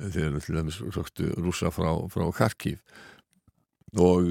þegar 0.00 0.42
til 0.44 0.58
dæmis 0.58 0.80
röktu 0.94 1.30
rúsa 1.38 1.70
frá, 1.74 1.90
frá 2.12 2.26
Kharkiv. 2.34 2.80
Og 3.94 4.30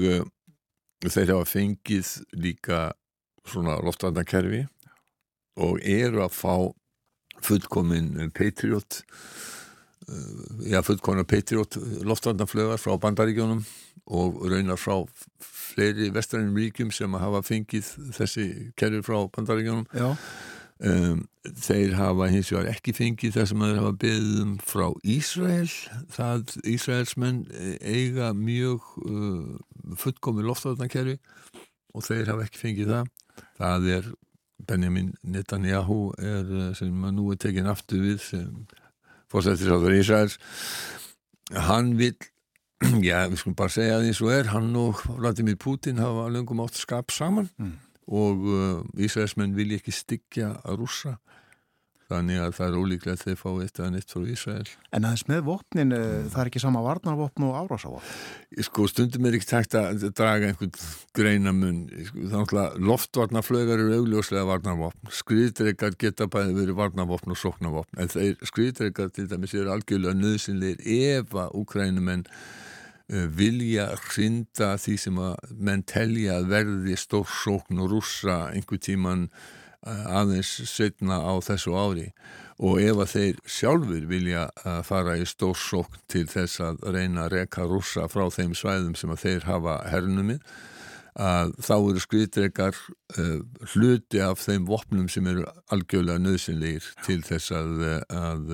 þeir 1.04 1.34
hafa 1.34 1.48
fengið 1.48 2.10
líka 2.36 2.86
svona 3.48 3.76
loftvarnakerfi 3.84 4.64
og 5.60 5.80
eru 5.84 6.24
að 6.24 6.36
fá 6.36 6.54
fullkomin 7.44 8.30
Patriot 8.34 9.02
já 10.68 10.82
fullkomin 10.82 11.24
Patriot 11.24 11.76
loftvarnaflögar 12.04 12.80
frá 12.80 12.96
bandaríkjónum 13.00 13.64
og 14.06 14.42
raunar 14.50 14.80
frá 14.80 15.04
fleiri 15.40 16.10
vestrænum 16.12 16.56
ríkjum 16.60 16.92
sem 16.92 17.14
hafa 17.20 17.40
fengið 17.44 17.88
þessi 18.16 18.46
kerfi 18.76 19.04
frá 19.06 19.22
bandaríkjónum 19.36 19.86
um, 20.82 21.22
þeir 21.44 21.94
hafa 21.98 22.28
hins 22.32 22.50
vegar 22.52 22.70
ekki 22.72 22.94
fengið 22.96 23.36
það 23.36 23.48
sem 23.50 23.64
þeir 23.66 23.80
hafa 23.82 23.94
beðum 24.04 24.56
frá 24.64 24.86
Ísrael. 25.14 25.70
Það 26.14 26.56
Ísraelsmenn 26.74 27.44
eiga 27.80 28.32
mjög 28.38 28.90
uh, 29.04 29.94
fullkomi 30.00 30.46
loftvarnakerfi 30.46 31.18
og 31.94 32.06
þeir 32.06 32.32
hafa 32.32 32.48
ekki 32.48 32.62
fengið 32.62 32.94
það. 32.94 33.10
Það 33.60 33.90
er 33.98 34.12
Benjamin 34.64 35.10
Netanyahu 35.26 35.98
er, 36.18 36.44
uh, 36.48 36.70
sem 36.78 37.08
nú 37.14 37.30
er 37.34 37.40
tekin 37.42 37.70
aftur 37.70 38.04
við 38.04 38.22
sem 38.24 38.62
fórsættir 39.32 39.70
sáður 39.70 39.98
Ísraels. 39.98 40.38
Hann 41.68 41.96
vil 42.00 42.16
Já, 43.06 43.24
við 43.30 43.38
skulum 43.40 43.56
bara 43.56 43.72
segja 43.72 43.98
eins 44.02 44.20
og 44.24 44.32
er 44.34 44.50
hann 44.52 44.72
og 44.76 45.00
Vladimir 45.06 45.56
Putin 45.60 46.00
hafa 46.02 46.26
löngum 46.32 46.62
átt 46.64 46.78
skap 46.78 47.12
saman. 47.14 47.48
Mm. 47.58 47.76
Og 48.06 48.48
uh, 48.48 48.82
Ísraelsmenn 49.00 49.56
vilja 49.56 49.80
ekki 49.80 49.94
styggja 49.94 50.54
að 50.62 50.82
rúsa 50.82 51.18
þannig 52.10 52.40
að 52.42 52.54
það 52.58 52.66
er 52.66 52.78
ólíklegt 52.78 53.22
að 53.22 53.30
þeir 53.30 53.38
fá 53.40 53.48
eitt 53.64 53.78
eða 53.80 53.90
neitt 53.94 54.12
frá 54.12 54.24
Ísrael. 54.34 54.72
En 54.94 55.06
aðeins 55.08 55.24
með 55.30 55.42
vopnin, 55.46 55.94
mm. 55.94 56.26
það 56.32 56.40
er 56.42 56.50
ekki 56.50 56.62
sama 56.62 56.82
varnarvopn 56.84 57.46
og 57.48 57.54
árásavopn 57.62 58.64
Sko 58.68 58.88
stundum 58.90 59.28
er 59.28 59.38
ekki 59.38 59.48
tækt 59.50 59.76
að 59.80 60.04
draga 60.12 60.50
einhvern 60.50 60.74
greinamun. 61.16 61.80
Sko, 62.10 62.26
þannig 62.34 62.58
að 62.64 62.76
loftvarnarflögar 62.90 63.82
eru 63.82 63.96
augljóslega 64.00 64.44
varnarvopn. 64.50 65.14
Skriðdreikar 65.22 65.96
geta 66.00 66.28
bæði 66.30 66.58
verið 66.60 66.78
varnarvopn 66.82 67.34
og 67.34 67.40
sóknarvopn. 67.40 68.02
En 68.04 68.12
þeir 68.12 68.36
skriðdreikar 68.52 69.14
til 69.16 69.26
dæmis 69.32 69.56
eru 69.56 69.72
algjörlega 69.74 70.14
nöðsynleir 70.20 70.84
ef 70.84 71.34
að 71.34 71.56
úkrænumenn 71.62 72.28
Eh, 72.28 72.63
vilja 73.08 73.90
hrinda 74.08 74.74
því 74.80 74.94
sem 75.00 75.18
að 75.20 75.52
menn 75.60 75.84
telja 75.84 76.38
að 76.38 76.48
verði 76.54 76.96
stórsókn 76.96 77.82
og 77.84 77.92
rússa 77.92 78.38
einhver 78.54 78.80
tíman 78.80 79.26
eh, 79.84 80.06
aðeins 80.08 80.54
setna 80.70 81.20
á 81.20 81.34
þessu 81.44 81.76
ári. 81.76 82.08
Og 82.64 82.78
ef 82.80 83.00
að 83.02 83.10
þeir 83.12 83.40
sjálfur 83.44 84.06
vilja 84.08 84.46
eh, 84.64 84.80
fara 84.86 85.18
í 85.20 85.26
stórsókn 85.28 86.00
til 86.08 86.24
þess 86.30 86.62
að 86.64 86.86
reyna 86.96 87.26
að 87.26 87.36
reka 87.38 87.68
rússa 87.68 88.08
frá 88.08 88.30
þeim 88.32 88.56
svæðum 88.56 88.96
sem 88.96 89.12
að 89.12 89.26
þeir 89.26 89.50
hafa 89.50 89.80
hernumið 89.92 90.40
að 91.14 91.52
þá 91.62 91.74
eru 91.76 92.02
skriðdrekar 92.02 92.78
uh, 93.18 93.40
hluti 93.74 94.22
af 94.24 94.40
þeim 94.42 94.66
vopnum 94.66 95.06
sem 95.12 95.26
eru 95.30 95.44
algjörlega 95.74 96.22
nöðsynleir 96.22 96.88
til 97.06 97.20
þess 97.26 97.54
að, 97.54 97.84
að 98.10 98.52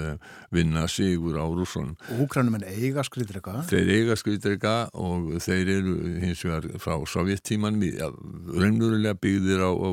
vinna 0.53 0.87
sigur 0.91 1.39
á 1.41 1.47
rússunum. 1.49 1.97
Og 2.13 2.25
húkrannum 2.25 2.59
en 2.61 2.67
eiga 2.69 3.05
skriðdreka? 3.07 3.63
Þeir 3.71 3.93
eiga 3.97 4.19
skriðdreka 4.21 4.75
og 4.93 5.33
þeir 5.45 5.75
eru 5.79 5.97
hins 6.23 6.45
vegar 6.45 6.69
frá 6.83 6.99
sovjettíman 7.09 7.81
ja, 7.89 8.11
raunverulega 8.13 9.17
byggðir 9.21 9.65
á, 9.65 9.73
á 9.73 9.91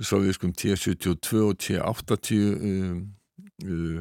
sovjetskum 0.00 0.52
T-72 0.56 1.42
og 1.44 1.58
T-80 1.60 2.56
um, 2.56 3.02
uh, 3.64 4.00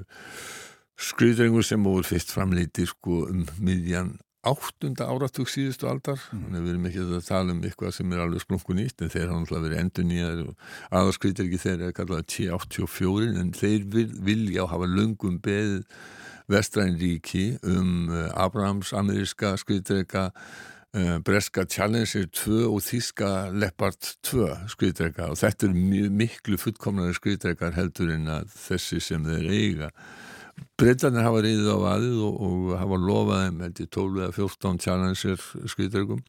skriðdrengur 0.95 1.65
sem 1.65 1.83
voru 1.83 2.05
fyrst 2.07 2.31
framleiti 2.31 2.85
sko 2.87 3.25
um 3.29 3.43
miðjan 3.59 4.15
áttunda 4.45 5.07
áratug 5.09 5.49
síðustu 5.49 5.89
aldar. 5.89 6.21
Mm. 6.33 6.57
við 6.57 6.69
erum 6.73 6.89
ekki 6.89 7.05
að 7.05 7.29
tala 7.29 7.55
um 7.55 7.63
eitthvað 7.65 7.95
sem 7.97 8.13
er 8.13 8.25
alveg 8.25 8.43
splungun 8.45 8.79
nýtt 8.81 9.01
en 9.01 9.13
þeir 9.13 9.29
hafa 9.29 9.39
náttúrulega 9.41 9.65
verið 9.67 9.81
endur 9.83 10.07
nýjar 10.09 10.43
og 10.45 10.67
aðarskritir 10.99 11.47
ekki 11.47 11.63
þeir 11.63 11.87
er 11.87 11.97
kallað 11.97 12.27
T84 12.35 13.31
en 13.41 13.55
þeir 13.55 13.89
vilja 14.29 14.69
hafa 14.71 14.91
lungum 14.91 15.41
beð 15.43 15.81
vestræðinríki 16.51 17.45
um 17.65 18.09
uh, 18.11 18.29
Abrahams 18.37 18.93
ameríska 18.93 19.55
skritreka 19.57 20.29
uh, 20.29 21.17
Breska 21.25 21.65
Challenger 21.65 22.27
2 22.29 22.67
og 22.69 22.83
Þíska 22.85 23.31
Leopard 23.55 24.11
2 24.29 24.51
skritreka 24.75 25.31
og 25.33 25.39
þetta 25.41 25.69
er 25.69 25.73
mjög 25.79 26.13
miklu 26.21 26.59
fullkomnari 26.61 27.17
skritrekar 27.17 27.75
heldur 27.77 28.13
en 28.13 28.29
að 28.37 28.53
þessi 28.53 29.01
sem 29.01 29.25
þeir 29.25 29.49
eiga 29.49 29.91
Breitarnir 30.79 31.23
hafa 31.23 31.41
reyðið 31.43 31.67
á 31.71 31.79
aðið 31.93 32.15
og, 32.27 32.39
og 32.45 32.71
hafa 32.79 32.97
lofað 32.99 33.41
þeim 33.45 33.61
held 33.63 33.77
í 33.79 33.85
12 33.95 34.21
eða 34.21 34.35
14 34.35 34.79
challenger 34.83 35.43
skriðdregum. 35.71 36.23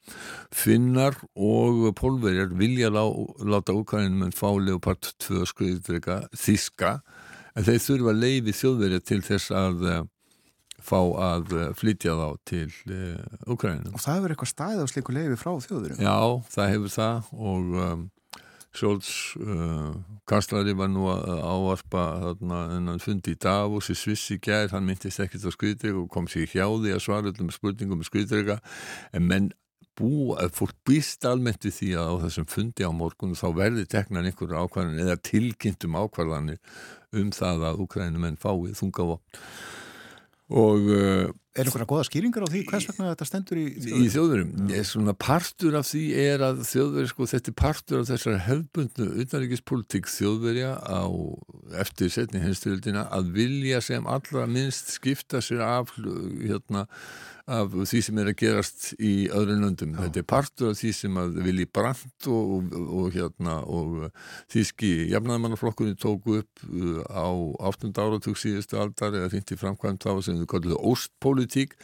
Finnar 0.55 1.19
og 1.35 1.87
pólverjar 1.99 2.53
vilja 2.59 2.91
lá, 2.95 3.03
láta 3.43 3.75
úkvæðinum 3.75 4.29
en 4.29 4.35
fá 4.35 4.49
Leopard 4.55 5.11
2 5.27 5.47
skriðdrega 5.51 6.21
þíska 6.35 7.01
en 7.57 7.67
þeir 7.67 7.83
þurfa 7.89 8.15
leiði 8.15 8.55
þjóðverja 8.55 9.03
til 9.11 9.21
þess 9.27 9.55
að 9.57 9.87
uh, 9.87 10.01
fá 10.79 10.99
að 11.01 11.55
uh, 11.57 11.69
flytja 11.79 12.15
þá 12.19 12.27
til 12.47 12.69
úkvæðinum. 13.51 13.95
Uh, 13.95 13.97
og 13.97 14.05
það 14.05 14.19
hefur 14.19 14.35
eitthvað 14.37 14.53
staðið 14.53 14.85
á 14.87 14.93
sliku 14.93 15.17
leiði 15.17 15.41
frá 15.41 15.53
þjóðverjum? 15.67 16.03
Já, 16.07 16.19
það 16.55 16.73
hefur 16.75 16.95
það 17.01 17.33
og 17.35 17.81
um, 17.87 18.07
Sjóls 18.77 19.11
uh, 19.41 19.95
Kanslari 20.29 20.75
var 20.77 20.91
nú 20.93 21.07
að 21.09 21.41
ávarpa 21.41 22.07
þarna 22.25 22.63
en 22.77 23.03
fundi 23.03 23.33
í 23.33 23.39
Davos 23.41 23.89
í 23.93 23.97
Svissi 23.97 24.37
gær, 24.43 24.69
hann 24.75 24.85
myndist 24.89 25.23
ekkert 25.23 25.47
á 25.49 25.51
skriðdrega 25.55 26.03
og 26.03 26.11
kom 26.13 26.29
sér 26.29 26.51
hjá 26.51 26.67
því 26.67 26.93
að 26.93 27.05
svara 27.05 27.33
öllum 27.33 27.53
spurningum 27.55 28.03
um 28.03 28.07
skriðdrega 28.07 28.59
en 29.17 29.31
menn 29.31 29.49
bú, 29.97 30.35
að 30.37 30.53
fólk 30.59 30.77
býst 30.87 31.25
almennt 31.29 31.65
við 31.65 31.77
því 31.79 31.91
að 31.97 32.11
á 32.13 32.15
þessum 32.27 32.49
fundi 32.53 32.85
á 32.85 32.93
morgun 32.93 33.37
þá 33.39 33.47
verði 33.57 33.87
teknan 33.89 34.29
einhverju 34.29 34.61
ákvarðan 34.61 35.01
eða 35.07 35.17
tilkynntum 35.25 35.97
ákvarðanir 35.97 36.61
um 37.17 37.33
það 37.33 37.67
að 37.71 37.83
Ukrænumenn 37.87 38.37
fáið 38.41 38.77
þungavopn. 38.77 39.47
Og 40.57 40.91
uh, 40.93 41.31
Er 41.57 41.65
einhverja 41.65 41.89
goða 41.89 42.05
skýringar 42.05 42.45
á 42.45 42.49
því 42.53 42.63
hvers 42.69 42.87
vegna 42.91 43.13
þetta 43.15 43.29
stendur 43.31 43.61
í 43.61 43.67
þjóðurum? 43.81 44.03
Í 44.05 44.11
þjóðurum, 44.13 44.51
svona 44.91 45.15
partur 45.27 45.79
af 45.79 45.87
því 45.89 46.03
er 46.21 46.45
að 46.45 46.61
þjóðveri, 46.69 47.11
sko, 47.13 47.29
þetta 47.33 47.53
er 47.53 47.57
partur 47.63 48.03
af 48.03 48.11
þessar 48.11 48.43
hefbundnu 48.47 49.07
utanrikiðspolítik 49.25 50.11
þjóðverja 50.13 50.75
á 50.85 51.05
eftir 51.81 52.13
setni 52.13 52.45
henstöldina 52.45 53.07
að 53.15 53.33
vilja 53.39 53.81
sem 53.85 54.11
allra 54.11 54.45
minnst 54.51 54.93
skipta 54.99 55.41
sér 55.45 55.65
af 55.65 55.97
hérna 55.97 56.85
af 57.47 57.71
því 57.87 58.01
sem 58.03 58.19
er 58.19 58.29
að 58.33 58.39
gerast 58.41 58.87
í 58.99 59.13
öðrun 59.31 59.63
löndum. 59.63 59.93
Þetta 60.01 60.19
er 60.19 60.27
partur 60.27 60.73
af 60.73 60.81
því 60.81 60.91
sem 60.99 61.19
að 61.21 61.37
Vili 61.47 61.67
Brandt 61.71 62.27
og, 62.27 62.57
og, 62.57 62.73
og 62.99 63.15
hérna 63.15 63.61
og 63.71 64.09
þíski 64.51 64.91
jafnaðmannaflokkunni 65.13 65.95
tóku 66.03 66.41
upp 66.41 66.65
uh, 66.67 67.05
á 67.07 67.31
8. 67.71 67.93
áratug 67.95 68.35
síðustu 68.41 68.81
aldar 68.83 69.15
eða 69.15 69.31
hindi 69.37 69.59
framkvæmt 69.61 70.03
þá 70.03 70.27
sem 70.27 70.41
við 70.43 70.51
kalluðu 70.51 70.81
óstpólitík 70.91 71.46
pólitík 71.47 71.77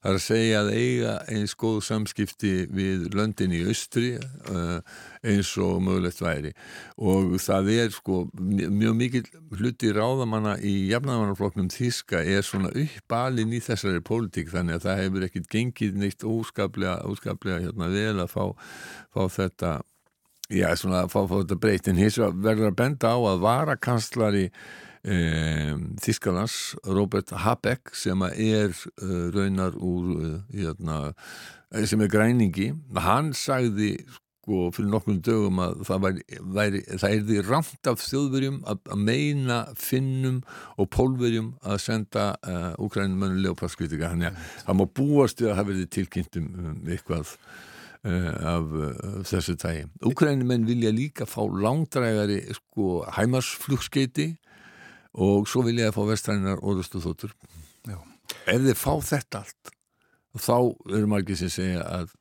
það 0.00 0.10
er 0.10 0.16
að 0.16 0.24
segja 0.24 0.60
að 0.60 0.70
eiga 0.74 1.14
eins 1.28 1.54
góð 1.54 1.80
samskipti 1.84 2.52
við 2.72 3.10
löndin 3.14 3.52
í 3.52 3.60
austri 3.68 4.16
uh, 4.16 4.80
eins 5.22 5.52
og 5.60 5.82
mögulegt 5.84 6.20
væri. 6.20 6.52
Og 6.96 7.36
það 7.40 7.70
er 7.74 7.92
sko 7.92 8.22
mjög 8.32 8.96
mikil 8.96 9.24
hluti 9.52 9.92
ráðamanna 9.92 10.56
í 10.62 10.88
jafnæðamannafloknum 10.90 11.70
Þíska 11.70 12.24
er 12.24 12.42
svona 12.42 12.72
uppalinn 12.72 13.52
í 13.52 13.60
þessari 13.60 14.00
pólitík 14.00 14.50
þannig 14.50 14.80
að 14.80 14.88
það 14.88 15.02
hefur 15.04 15.28
ekkit 15.28 15.50
gengið 15.52 16.00
neitt 16.00 16.24
óskaplega, 16.24 17.00
óskaplega 17.04 17.60
hérna, 17.66 17.92
vel 17.92 18.18
að 18.24 18.32
fá, 18.32 18.44
fá 19.12 19.24
þetta 19.28 19.80
já, 20.48 20.70
svona 20.76 21.04
að 21.04 21.12
fá, 21.12 21.20
fá 21.28 21.36
þetta 21.42 21.60
breytin 21.60 22.00
hins 22.00 22.16
verður 22.18 22.70
að 22.72 22.78
benda 22.80 23.12
á 23.12 23.18
að 23.20 23.44
varakanslari 23.44 24.46
Þískalans 25.00 26.54
Robert 26.84 27.30
Habeck 27.32 27.94
sem 27.96 28.20
er 28.28 28.74
e, 28.74 29.06
raunar 29.32 29.76
úr 29.80 30.10
e, 30.12 30.32
hérna, 30.52 31.14
sem 31.88 32.02
er 32.04 32.10
græningi. 32.12 32.74
Hann 33.00 33.32
sagði 33.32 33.94
sko 34.10 34.66
fyrir 34.74 34.90
nokkrum 34.92 35.22
dögum 35.24 35.62
að 35.62 35.80
það 35.88 36.04
væri, 36.04 36.26
væri 36.56 36.82
það 36.90 37.14
er 37.14 37.24
því 37.30 37.40
ramt 37.46 37.88
af 37.90 38.04
þjóðverjum 38.04 38.60
að, 38.68 38.92
meina 38.96 39.58
finnum 39.78 40.42
og 40.76 40.90
pólverjum 40.92 41.50
að 41.62 41.80
senda 41.84 42.26
uh, 42.44 42.72
úkrænumönu 42.82 43.40
leopardskritika 43.44 44.10
hann 44.10 44.26
má 44.76 44.84
búast 44.84 45.40
við 45.40 45.52
að 45.52 45.60
það 45.60 45.70
verði 45.72 45.90
tilkynnt 45.96 46.40
um, 46.40 46.52
eitthvað 46.88 47.36
af 48.00 48.70
þessu 49.28 49.58
tægi. 49.60 49.82
Úkrænumenn 50.08 50.62
vilja 50.64 50.88
líka 50.88 51.26
fá 51.28 51.42
langdrægari 51.44 52.38
sko 52.56 53.02
hæmarsflugskeiti 53.12 54.30
og 55.12 55.48
svo 55.50 55.64
vilja 55.66 55.90
það 55.90 55.98
fá 55.98 56.10
vestrænar 56.12 56.62
orðustu 56.62 57.02
þóttur. 57.02 57.34
Ef 58.46 58.62
þeir 58.62 58.78
fá 58.78 58.92
þetta 59.02 59.42
allt 59.42 59.76
þá 60.38 60.56
eru 60.94 61.06
margir 61.10 61.38
sem 61.38 61.50
segja 61.50 61.84
að 61.84 62.12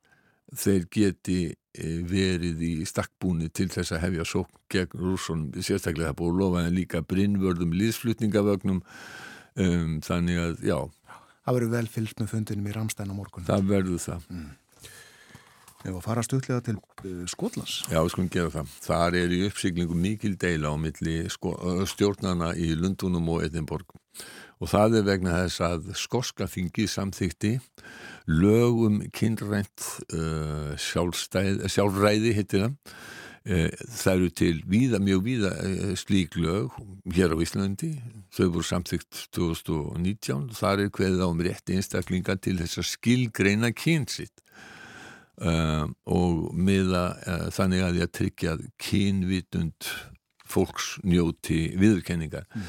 þeir 0.58 0.86
geti 0.94 1.40
eh, 1.50 2.00
verið 2.10 2.62
í 2.66 2.72
stakkbúni 2.90 3.52
til 3.54 3.68
þess 3.70 3.94
að 3.94 4.04
hefja 4.08 4.26
sók 4.26 4.56
gegn 4.74 5.02
rússon, 5.02 5.44
sérstaklega 5.62 6.12
það 6.12 6.20
búið 6.22 6.32
að 6.32 6.40
lofa 6.42 6.64
en 6.64 6.78
líka 6.78 7.04
brinnvörðum 7.06 7.76
liðsflutningavögnum 7.78 8.80
um, 8.82 10.00
þannig 10.06 10.42
að 10.42 10.66
já. 10.66 10.80
Það 11.46 11.60
verður 11.60 11.76
vel 11.76 11.92
fyllt 11.94 12.22
með 12.22 12.32
fundinum 12.34 12.70
í 12.70 12.74
Ramstein 12.76 13.14
á 13.14 13.16
morgun. 13.18 13.46
Það 13.46 13.70
verður 13.70 14.04
það. 14.04 14.26
Mm. 14.34 14.50
Ef 15.80 15.94
að 15.96 16.04
fara 16.04 16.24
stutlega 16.26 16.60
til 16.66 16.76
uh, 16.76 17.24
Skotlands. 17.32 17.78
Já, 17.88 18.02
við 18.04 18.12
skulum 18.12 18.32
gera 18.34 18.52
það. 18.52 18.72
Þar 18.84 19.16
er 19.22 19.36
í 19.36 19.44
uppsýklingu 19.48 19.96
mikil 19.96 20.34
deila 20.40 20.74
á 20.74 20.76
milli 20.76 21.22
sko, 21.32 21.54
stjórnana 21.88 22.52
í 22.60 22.74
Lundunum 22.76 23.30
og 23.32 23.46
Edinborg. 23.48 23.96
Og 24.60 24.68
það 24.68 24.98
er 25.00 25.06
vegna 25.08 25.38
þess 25.46 25.64
að 25.64 25.88
skorska 25.96 26.50
þingi 26.52 26.90
samþykti 26.92 27.54
lögum 28.28 29.00
kynrænt 29.16 29.86
uh, 30.12 30.76
sjálfræði 30.76 32.36
hittir 32.36 32.68
það. 32.68 33.00
Það 33.50 34.12
eru 34.12 34.28
til 34.36 34.58
víða, 34.68 35.00
mjög 35.02 35.22
víða 35.26 35.50
slík 35.98 36.36
lög 36.38 36.76
hér 37.16 37.32
á 37.34 37.38
Íslandi. 37.40 37.94
Þau 38.36 38.50
voru 38.52 38.66
samþykt 38.68 39.22
2019. 39.34 40.52
Þar 40.60 40.84
er 40.84 40.92
hverðið 40.94 41.24
á 41.24 41.28
um 41.32 41.42
rétti 41.48 41.80
einstaklinga 41.80 42.36
til 42.44 42.58
þess 42.60 42.84
að 42.84 42.90
skilgreina 42.92 43.72
kynsitt. 43.72 44.44
Uh, 45.40 45.88
og 46.12 46.50
miða 46.52 47.14
uh, 47.24 47.46
þannig 47.56 47.84
að 47.86 48.00
ég 48.02 48.10
tryggja 48.12 48.56
kynvitund 48.76 49.88
fólks 50.50 50.98
njóti 51.08 51.78
viðurkenningar 51.80 52.44
mm. 52.50 52.66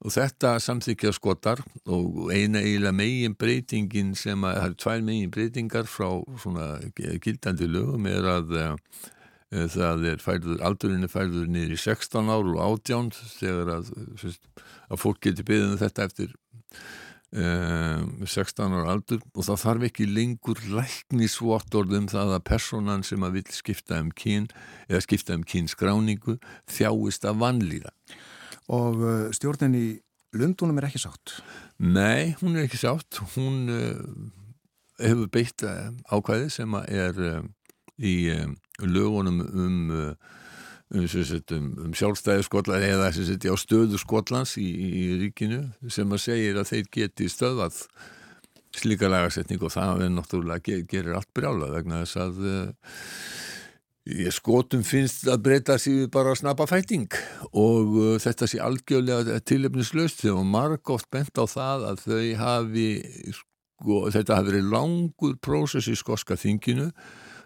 og 0.00 0.14
þetta 0.14 0.54
samþykja 0.64 1.12
skotar 1.12 1.60
og 1.84 2.30
eina 2.32 2.62
eiginlega 2.62 2.96
megin 2.96 3.36
breytingin 3.36 4.14
sem 4.16 4.48
að 4.48 4.56
það 4.56 4.68
eru 4.70 4.80
tvær 4.86 5.04
megin 5.10 5.34
breytingar 5.36 5.90
frá 5.92 6.08
svona 6.40 6.70
gildandi 6.96 7.68
lögum 7.68 8.08
er 8.08 8.32
að 8.32 8.58
uh, 8.62 9.00
það 9.76 10.10
er 10.14 10.24
færður, 10.24 10.62
aldurinn 10.64 11.04
er 11.04 11.12
færður 11.12 11.50
niður 11.52 11.76
í 11.76 11.82
16 11.84 12.32
ár 12.32 12.48
og 12.54 12.62
18 12.64 13.12
þegar 13.42 13.74
að, 13.76 13.92
að 14.88 15.04
fólk 15.04 15.20
getur 15.28 15.52
byggðið 15.52 15.74
um 15.74 15.82
þetta 15.84 16.08
eftir 16.08 16.32
Um, 16.32 17.05
16 17.34 18.70
ára 18.70 18.92
aldur 18.94 19.18
og 19.34 19.44
það 19.44 19.58
þarf 19.64 19.86
ekki 19.88 20.06
lengur 20.06 20.60
læknisvottorð 20.72 21.96
um 21.98 22.06
það 22.08 22.36
að 22.36 22.44
personan 22.46 23.02
sem 23.04 23.26
að 23.26 23.40
vil 23.40 23.44
skipta 23.52 23.98
um 24.00 24.12
kyn 24.14 24.46
eða 24.86 25.02
skipta 25.04 25.34
um 25.34 25.42
kynskráningu 25.44 26.36
þjáist 26.70 27.26
að 27.26 27.42
vanlýra 27.42 27.92
Og 28.72 29.02
uh, 29.02 29.26
stjórnin 29.34 29.76
í 29.78 29.86
Lundunum 30.36 30.78
er 30.80 30.88
ekki 30.88 31.00
sátt? 31.00 31.38
Nei, 31.78 32.34
hún 32.40 32.56
er 32.56 32.66
ekki 32.66 32.80
sátt 32.80 33.20
hún 33.36 33.70
uh, 33.70 34.00
hefur 35.02 35.30
beitt 35.32 35.62
uh, 35.66 35.92
ákvæði 36.10 36.50
sem 36.52 36.74
er 36.86 37.20
uh, 37.22 37.44
í 37.98 38.16
uh, 38.34 38.50
lögunum 38.82 39.44
um 39.46 39.78
um, 40.94 41.06
um, 41.56 41.70
um 41.86 41.94
sjálfstæði 41.96 42.44
Skotland 42.46 42.86
eða 42.86 43.10
á 43.10 43.56
stöðu 43.58 43.98
Skotlands 43.98 44.56
í, 44.60 44.66
í 44.66 45.06
ríkinu 45.24 45.64
sem 45.90 46.12
að 46.12 46.22
segir 46.28 46.60
að 46.60 46.70
þeir 46.70 46.92
geti 46.98 47.30
stöðað 47.32 47.80
slíka 48.76 49.10
lagarsetning 49.10 49.62
og 49.64 49.72
það 49.72 50.06
er 50.06 50.14
náttúrulega 50.14 50.78
gerir 50.88 51.16
allt 51.16 51.32
brjála 51.36 51.72
vegna 51.72 52.02
þess 52.04 52.20
að 52.20 52.40
uh, 52.50 54.30
skotum 54.34 54.84
finnst 54.86 55.26
að 55.30 55.42
breyta 55.48 55.78
sér 55.82 56.06
bara 56.12 56.34
að 56.34 56.42
snappa 56.42 56.68
fæting 56.70 57.08
og 57.50 57.96
uh, 57.96 58.14
þetta 58.22 58.48
sé 58.50 58.62
algjörlega 58.62 59.40
tilöfnislaust 59.48 60.22
þegar 60.22 60.46
margótt 60.46 61.08
bent 61.10 61.34
á 61.40 61.44
það 61.50 61.86
að 61.90 62.04
þau 62.04 62.26
hafi 62.42 62.88
sko, 63.34 64.02
þetta 64.14 64.38
hafi 64.38 64.52
verið 64.52 64.74
langur 64.74 65.38
prósess 65.42 65.90
í 65.90 65.96
skoska 65.98 66.38
þinginu 66.38 66.92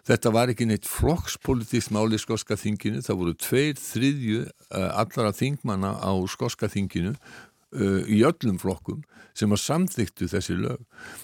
Þetta 0.07 0.31
var 0.33 0.51
ekki 0.51 0.65
neitt 0.65 0.87
flokkspolitíkt 0.89 1.91
máli 1.93 2.17
í 2.17 2.21
skoska 2.21 2.57
þinginu, 2.57 3.03
það 3.05 3.19
voru 3.19 3.35
tveir 3.37 3.77
þriðju 3.77 4.41
uh, 4.47 4.89
allara 4.97 5.33
þingmanna 5.35 5.93
á 6.01 6.11
skoska 6.31 6.69
þinginu 6.71 7.13
uh, 7.13 8.01
í 8.09 8.23
öllum 8.25 8.57
flokkum 8.61 9.03
sem 9.37 9.53
að 9.53 9.61
samþyktu 9.63 10.27
þessi 10.31 10.57
lög. 10.59 10.81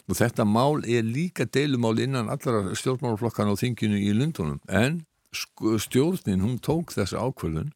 Og 0.07 0.19
þetta 0.19 0.45
mál 0.47 0.79
er 0.85 1.03
líka 1.03 1.47
deilumál 1.49 1.97
innan 2.03 2.31
allara 2.31 2.75
stjórnmálflokkan 2.77 3.49
á 3.51 3.55
þinginu 3.59 3.99
í 3.99 4.13
Lundunum 4.15 4.61
en 4.69 5.03
stjórnin 5.33 6.45
hún 6.45 6.61
tók 6.63 6.93
þessi 6.95 7.17
ákvöldun 7.19 7.73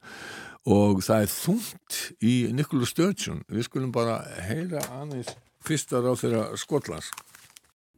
og 0.70 1.02
það 1.04 1.26
er 1.26 1.34
þungt 1.34 2.00
í 2.22 2.36
Nikola 2.54 2.86
Sturgeon, 2.86 3.42
við 3.50 3.66
skulum 3.68 3.92
bara 3.94 4.22
heyra 4.46 4.84
aðeins 5.02 5.34
fyrstar 5.66 6.06
á 6.06 6.14
þeirra 6.14 6.44
Skotlands 6.62 7.10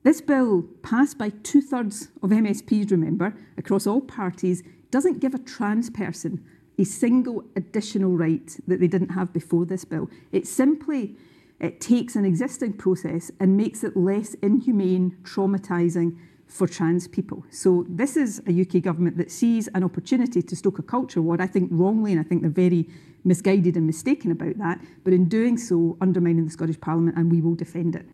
This 0.04 0.20
bill, 0.20 0.64
passed 0.82 1.18
by 1.18 1.30
two 1.30 1.62
thirds 1.62 2.10
of 2.22 2.30
MSPs, 2.30 2.92
remember, 2.92 3.36
across 3.58 3.88
all 3.88 4.02
parties, 4.02 4.62
doesn't 4.92 5.20
give 5.20 5.34
a 5.34 5.40
trans 5.40 5.90
person 5.90 6.44
a 6.78 6.84
single 6.84 7.44
additional 7.56 8.18
right 8.18 8.58
that 8.68 8.80
they 8.80 8.88
didn't 8.88 9.10
have 9.10 9.32
before 9.32 9.66
this 9.66 9.86
bill. 9.86 10.10
It 10.32 10.46
simply 10.46 11.16
it 11.60 11.80
takes 11.80 12.18
an 12.18 12.26
existing 12.26 12.74
process 12.74 13.32
and 13.40 13.56
makes 13.56 13.84
it 13.84 13.96
less 13.96 14.34
inhumane, 14.36 15.18
traumatising 15.24 16.18
for 16.48 16.68
trans 16.68 17.08
people. 17.08 17.46
So 17.50 17.86
this 17.88 18.18
is 18.18 18.42
a 18.46 18.62
UK 18.62 18.84
government 18.84 19.18
that 19.18 19.32
sees 19.32 19.70
an 19.70 19.84
opportunity 19.84 20.42
to 20.42 20.56
stoke 20.56 20.80
a 20.80 20.84
culture 20.84 21.22
war, 21.22 21.42
I 21.42 21.48
think 21.48 21.70
wrongly, 21.72 22.12
and 22.12 22.20
I 22.20 22.24
think 22.24 22.42
they're 22.42 22.52
very 22.52 22.90
misguided 23.24 23.78
and 23.78 23.88
mistaken 23.88 24.32
about 24.32 24.58
that, 24.58 24.82
but 25.06 25.14
in 25.14 25.30
doing 25.30 25.58
so, 25.58 25.98
undermining 26.02 26.44
the 26.44 26.52
Scottish 26.52 26.82
Parliament, 26.82 27.18
and 27.18 27.32
we 27.32 27.40
will 27.40 27.56
defend 27.56 27.96
it. 27.96 28.06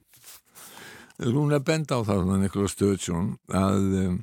Er 1.19 1.59
benda 1.67 1.99
á 1.99 2.01
það, 2.07 2.29
Nikola 2.39 2.69
Sturgeon, 2.71 3.33
að 3.51 3.87
um, 4.05 4.19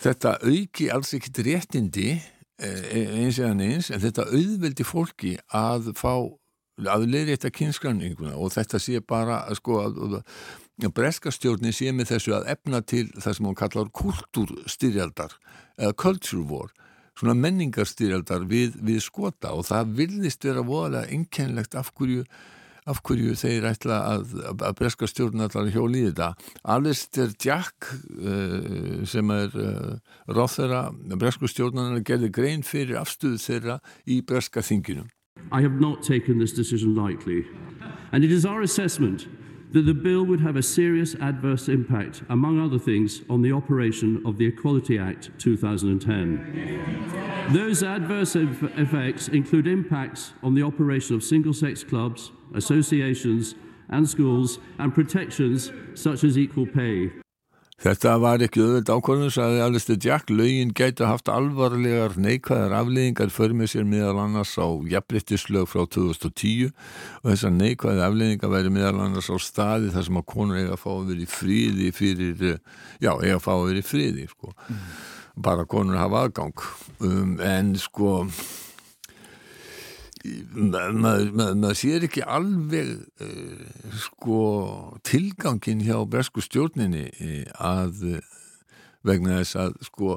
þetta 0.00 0.38
auki 0.40 0.88
alls 0.88 1.12
ekkit 1.18 1.42
réttindi 1.44 2.14
e, 2.16 2.70
eins 3.20 3.40
eða 3.40 3.56
neins, 3.58 3.90
en 3.92 4.00
þetta 4.00 4.30
auðveldi 4.32 4.86
fólki 4.88 5.34
að 5.52 5.92
fá 5.98 6.14
að 6.80 7.04
leiri 7.10 7.34
þetta 7.34 7.52
kynskranninguna 7.58 8.38
og 8.40 8.54
þetta 8.54 8.80
sé 8.80 9.02
bara 9.04 9.42
sko, 9.58 9.82
að, 9.84 10.22
að 10.80 10.94
breskastjórni 10.96 11.74
sé 11.76 11.92
með 11.92 12.14
þessu 12.14 12.36
að 12.38 12.48
efna 12.54 12.80
til 12.80 13.04
það 13.18 13.36
sem 13.36 13.50
hún 13.50 13.58
kallar 13.58 13.92
kultúrstyrjaldar 14.00 15.36
eða 15.76 15.98
culture 16.00 16.46
war 16.48 16.72
svona 17.18 17.36
menningarstyrjaldar 17.36 18.48
við, 18.48 18.78
við 18.80 19.02
skota 19.04 19.52
og 19.52 19.66
það 19.68 19.94
vilðist 20.00 20.48
vera 20.48 20.64
voðalega 20.64 21.12
einkennlegt 21.12 21.76
af 21.76 21.92
hverju 21.92 22.24
af 22.90 23.00
hverju 23.06 23.36
þeir 23.38 23.68
ætla 23.70 23.98
að, 24.16 24.34
að 24.52 24.76
breska 24.78 25.08
stjórnallar 25.10 25.70
hjóli 25.74 26.02
í 26.02 26.06
þetta. 26.10 26.32
Alistair 26.74 27.34
Jack 27.38 27.92
uh, 27.92 29.02
sem 29.08 29.30
er 29.34 29.54
uh, 29.54 29.94
ráþeira 30.30 30.88
bresku 31.14 31.50
stjórnallar 31.50 32.02
gerði 32.06 32.32
grein 32.34 32.66
fyrir 32.66 33.00
afstuð 33.02 33.38
þeirra 33.42 33.78
í 34.06 34.22
breska 34.26 34.64
þinginu. 34.64 35.06
I 35.50 35.62
have 35.62 35.80
not 35.80 36.02
taken 36.02 36.38
this 36.38 36.52
decision 36.52 36.94
lightly 36.94 37.44
and 38.12 38.24
it 38.24 38.30
is 38.30 38.44
our 38.46 38.62
assessment 38.62 39.26
that 39.26 39.51
the 39.80 39.94
bill 39.94 40.24
would 40.24 40.40
have 40.40 40.56
a 40.56 40.62
serious 40.62 41.14
adverse 41.14 41.68
impact, 41.68 42.22
among 42.28 42.60
other 42.60 42.78
things, 42.78 43.22
on 43.30 43.40
the 43.40 43.52
operation 43.52 44.22
of 44.26 44.36
the 44.36 44.44
Equality 44.44 44.98
Act 44.98 45.30
2010. 45.38 47.48
Those 47.52 47.82
adverse 47.82 48.36
effects 48.36 49.28
include 49.28 49.66
impacts 49.66 50.34
on 50.42 50.54
the 50.54 50.62
operation 50.62 51.16
of 51.16 51.24
single-sex 51.24 51.84
clubs, 51.84 52.32
associations 52.54 53.54
and 53.88 54.08
schools 54.08 54.58
and 54.78 54.94
protections 54.94 55.72
such 55.94 56.24
as 56.24 56.36
equal 56.36 56.66
pay. 56.66 57.10
Þetta 57.82 58.12
var 58.22 58.42
ekki 58.44 58.60
auðvöld 58.62 58.90
ákvörðun, 58.94 59.32
sagði 59.34 59.62
Alistair 59.64 59.96
Jack, 60.04 60.28
lögin 60.30 60.70
gæti 60.78 61.02
haft 61.02 61.26
alvarlegar 61.32 62.12
neikvæðar 62.14 62.76
afleðingar 62.78 63.32
för 63.34 63.54
með 63.58 63.72
sér 63.72 63.88
meðal 63.90 64.20
annars 64.22 64.52
á 64.54 64.70
jafnbryttislög 64.92 65.66
frá 65.66 65.82
2010 65.90 66.70
og 66.70 67.26
þessar 67.26 67.54
neikvæði 67.56 68.04
afleðingar 68.06 68.52
væri 68.54 68.70
meðal 68.76 69.00
annars 69.08 69.32
á 69.34 69.36
staði 69.42 69.90
þar 69.96 70.06
sem 70.06 70.20
að 70.22 70.28
konur 70.30 70.60
eiga 70.60 70.76
að 70.76 70.82
fá 70.84 70.88
að 70.92 71.10
vera 71.10 71.26
í 71.26 71.28
fríði 71.32 71.90
fyrir, 71.96 72.46
já, 73.02 73.12
eiga 73.18 73.40
að 73.40 73.44
fá 73.48 73.52
að 73.56 73.66
vera 73.72 73.82
í 73.82 73.88
fríði, 73.90 74.28
sko. 74.30 74.54
Mm. 74.68 74.88
Bara 75.42 75.66
konur 75.74 75.98
hafa 75.98 76.26
aðgang. 76.28 76.66
Um, 77.02 77.34
en 77.42 77.74
sko 77.82 78.20
maður 80.22 81.32
mað, 81.34 81.56
mað 81.58 81.74
sér 81.78 82.06
ekki 82.06 82.22
alveg 82.22 82.92
uh, 83.22 83.96
sko 84.04 84.38
tilgangin 85.06 85.82
hjá 85.82 85.96
bresku 86.08 86.44
stjórninni 86.44 87.08
uh, 87.10 87.42
að 87.58 88.06
uh, 88.14 88.22
vegna 89.06 89.40
þess 89.40 89.58
að 89.58 89.74
sko 89.88 90.16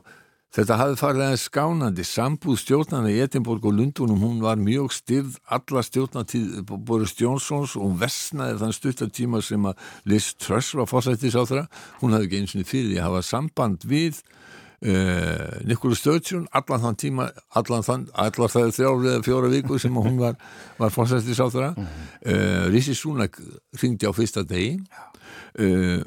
þetta 0.56 0.78
hafði 0.80 1.00
farið 1.00 1.24
aðeins 1.26 1.46
skánandi. 1.50 2.06
Sambúð 2.08 2.60
stjórnana 2.62 3.12
í 3.12 3.18
Edinborg 3.26 3.66
og 3.68 3.76
Lundunum 3.76 4.22
hún 4.24 4.38
var 4.44 4.62
mjög 4.62 4.94
styrð 4.96 5.40
alla 5.52 5.84
stjórnatíð 5.84 6.62
Boris 6.88 7.16
Johnsons 7.20 7.76
og 7.80 7.98
versnaði 8.00 8.62
þann 8.62 8.78
stuttartíma 8.78 9.42
sem 9.44 9.68
að 9.68 9.82
Liz 10.08 10.32
Truss 10.40 10.76
var 10.78 10.90
fórsættis 10.92 11.36
á 11.36 11.44
þeirra 11.44 11.66
hún 12.04 12.16
hafði 12.16 12.30
ekki 12.30 12.44
eins 12.44 12.56
og 12.56 12.70
fyrir 12.70 12.94
því 12.94 13.02
að 13.02 13.08
hafa 13.10 13.26
samband 13.34 13.90
við 13.90 14.22
Uh, 14.86 15.64
Nikóla 15.66 15.96
Sturgeon 15.98 16.44
allan 16.54 16.84
þann 16.84 16.98
tíma 17.02 17.24
allan 17.58 17.86
þann, 17.86 18.04
allar 18.14 18.52
það 18.54 18.68
er 18.68 18.74
þrjár 18.76 19.06
eða 19.06 19.24
fjóra 19.26 19.50
viku 19.50 19.80
sem 19.82 19.96
hún 19.98 20.20
var, 20.22 20.36
var 20.78 20.94
fórsættis 20.94 21.42
á 21.42 21.48
mm 21.50 21.74
-hmm. 21.74 21.88
uh, 22.30 22.66
Rissi 22.70 22.94
Súnak 22.94 23.40
ringdi 23.82 24.06
á 24.06 24.14
fyrsta 24.14 24.44
degi. 24.44 24.78
Uh, 25.58 26.04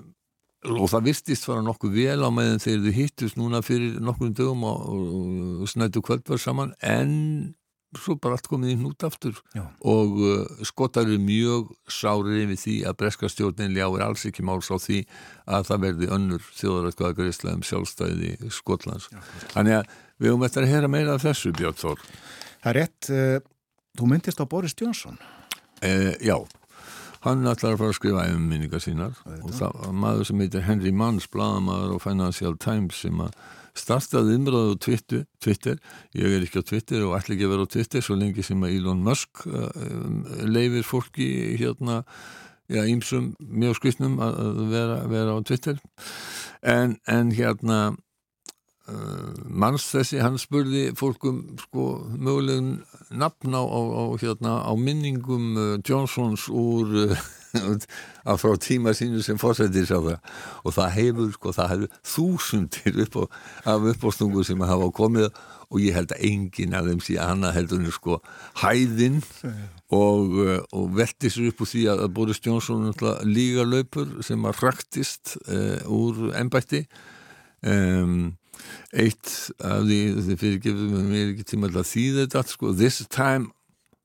og 0.62 0.88
það 0.90 1.04
virtist 1.04 1.44
fara 1.46 1.62
nokkuð 1.62 1.92
vel 1.94 2.22
á 2.22 2.30
meðan 2.30 2.62
þegar 2.62 2.84
þið 2.84 2.94
hittust 2.94 3.36
núna 3.36 3.62
fyrir 3.62 4.00
nokkur 4.00 4.30
dögum 4.30 4.64
og, 4.64 4.88
og, 4.88 5.60
og 5.62 5.68
snættu 5.68 6.02
kvöldvar 6.02 6.38
saman. 6.38 6.74
En 6.82 7.54
svo 7.96 8.16
bara 8.20 8.36
allt 8.36 8.48
komið 8.50 8.72
í 8.74 8.76
hnút 8.82 9.04
aftur 9.06 9.38
Já. 9.56 9.62
og 9.80 10.18
uh, 10.20 10.64
skottar 10.68 11.06
eru 11.08 11.16
mjög 11.22 11.70
sárið 11.88 12.42
yfir 12.42 12.60
því 12.60 12.74
að 12.90 12.96
breska 13.00 13.30
stjórnin 13.32 13.72
ljáir 13.76 14.04
alls 14.04 14.26
ekki 14.28 14.44
máls 14.44 14.68
á 14.68 14.76
því 14.76 14.98
að 15.48 15.70
það 15.70 15.84
verði 15.86 16.10
önnur 16.18 16.44
þjóðarættkvæða 16.58 17.16
greiðslega 17.20 17.56
um 17.56 17.64
sjálfstæði 17.64 18.34
Skotlands. 18.52 19.08
Já, 19.08 19.22
Þannig 19.54 19.78
að 19.78 19.96
við 20.18 20.32
höfum 20.32 20.46
eftir 20.48 20.66
að 20.66 20.74
heyra 20.74 20.92
meira 20.92 21.16
af 21.16 21.24
þessu 21.24 21.54
Björn 21.56 21.80
Þór. 21.80 22.04
Það 22.58 22.70
er 22.72 22.78
rétt, 22.82 23.10
uh, 23.14 23.38
þú 23.96 24.10
myndist 24.12 24.42
á 24.42 24.46
Boris 24.52 24.76
Johnson. 24.76 25.16
Uh, 25.80 26.12
já, 26.20 26.36
hann 27.26 27.46
ætlar 27.50 27.74
að 27.74 27.80
fara 27.82 27.92
að 27.92 27.98
skrifa 27.98 28.26
um 28.34 28.48
minningar 28.50 28.82
sínar 28.82 29.20
og 29.26 29.52
það 29.58 29.78
var 29.82 29.94
maður 30.04 30.28
sem 30.30 30.42
heitir 30.44 30.66
Henry 30.66 30.92
Manns, 30.94 31.28
bladamæður 31.30 31.96
og 31.96 32.04
Financial 32.04 32.58
Times 32.62 33.00
sem 33.04 33.22
að 33.24 33.38
startaði 33.78 34.34
umræðu 34.38 34.74
á 34.74 34.82
Twitter, 34.82 35.22
Twitter, 35.42 35.78
ég 36.18 36.34
er 36.34 36.44
ekki 36.46 36.62
á 36.62 36.66
Twitter 36.66 37.04
og 37.06 37.14
ætla 37.18 37.36
ekki 37.36 37.46
að 37.46 37.54
vera 37.54 37.66
á 37.68 37.72
Twitter 37.74 38.04
svo 38.04 38.18
lengi 38.18 38.44
sem 38.46 38.64
að 38.66 38.74
Elon 38.78 39.04
Musk 39.06 39.44
uh, 39.46 39.68
leifir 40.46 40.86
fólki 40.86 41.28
hérna 41.60 42.02
já, 42.68 42.82
ímsum 42.84 43.32
mjög 43.38 43.78
skvistnum 43.78 44.18
að 44.22 44.62
vera, 44.72 44.98
vera 45.08 45.36
á 45.36 45.40
Twitter. 45.46 45.78
En, 46.62 46.98
en 47.06 47.32
hérna 47.32 47.96
manns 49.48 49.88
þessi, 49.92 50.20
hann 50.22 50.38
spurði 50.40 50.88
fólkum 50.96 51.42
sko 51.60 51.88
mögulegum 52.16 52.78
nafn 53.10 53.56
á, 53.56 53.62
á, 53.64 54.02
hérna, 54.20 54.60
á 54.64 54.72
minningum 54.78 55.50
uh, 55.56 55.74
Johnsons 55.84 56.48
úr 56.48 57.12
að 58.28 58.40
frá 58.40 58.56
tíma 58.60 58.92
sínu 58.96 59.22
sem 59.24 59.38
fórsættir 59.40 59.86
sá 59.88 59.96
það 59.96 60.18
og 60.64 60.74
það 60.76 60.90
hefur 60.96 61.30
sko, 61.36 61.52
það 61.56 61.70
hefur 61.74 62.00
þúsundir 62.14 63.00
upp 63.04 63.20
á, 63.20 63.24
af 63.74 63.88
uppástungu 63.92 64.44
sem 64.46 64.66
hafa 64.68 64.90
komið 64.96 65.30
og 65.68 65.82
ég 65.84 65.96
held 65.96 66.12
að 66.16 66.24
enginn 66.28 66.76
af 66.76 66.88
þeim 66.88 67.02
síðan 67.04 67.32
hana 67.34 67.52
heldur 67.56 67.80
henni 67.80 67.92
sko 67.92 68.18
hæðinn 68.62 69.20
og, 69.92 70.38
eh, 70.46 70.60
og 70.72 70.96
veldi 70.96 71.32
sér 71.32 71.50
upp 71.50 71.62
úr 71.64 71.72
því 71.72 71.84
að 71.92 72.04
Boris 72.16 72.40
Johnson 72.44 72.88
líga 73.28 73.66
löpur 73.68 74.18
sem 74.24 74.48
að 74.48 74.64
raktist 74.64 75.36
uh, 75.44 75.80
úr 75.92 76.30
ennbætti 76.40 76.86
um, 77.64 78.37
eitt 78.92 79.32
af 79.58 79.84
því 79.86 80.00
þið 80.18 80.42
fyrirgefum 80.42 81.08
mér 81.12 81.32
ekki 81.32 81.48
tíma 81.52 81.70
að 81.72 81.88
þýða 81.92 82.26
þetta 82.26 82.44
sko, 82.52 82.74
this 82.74 83.00
time 83.08 83.52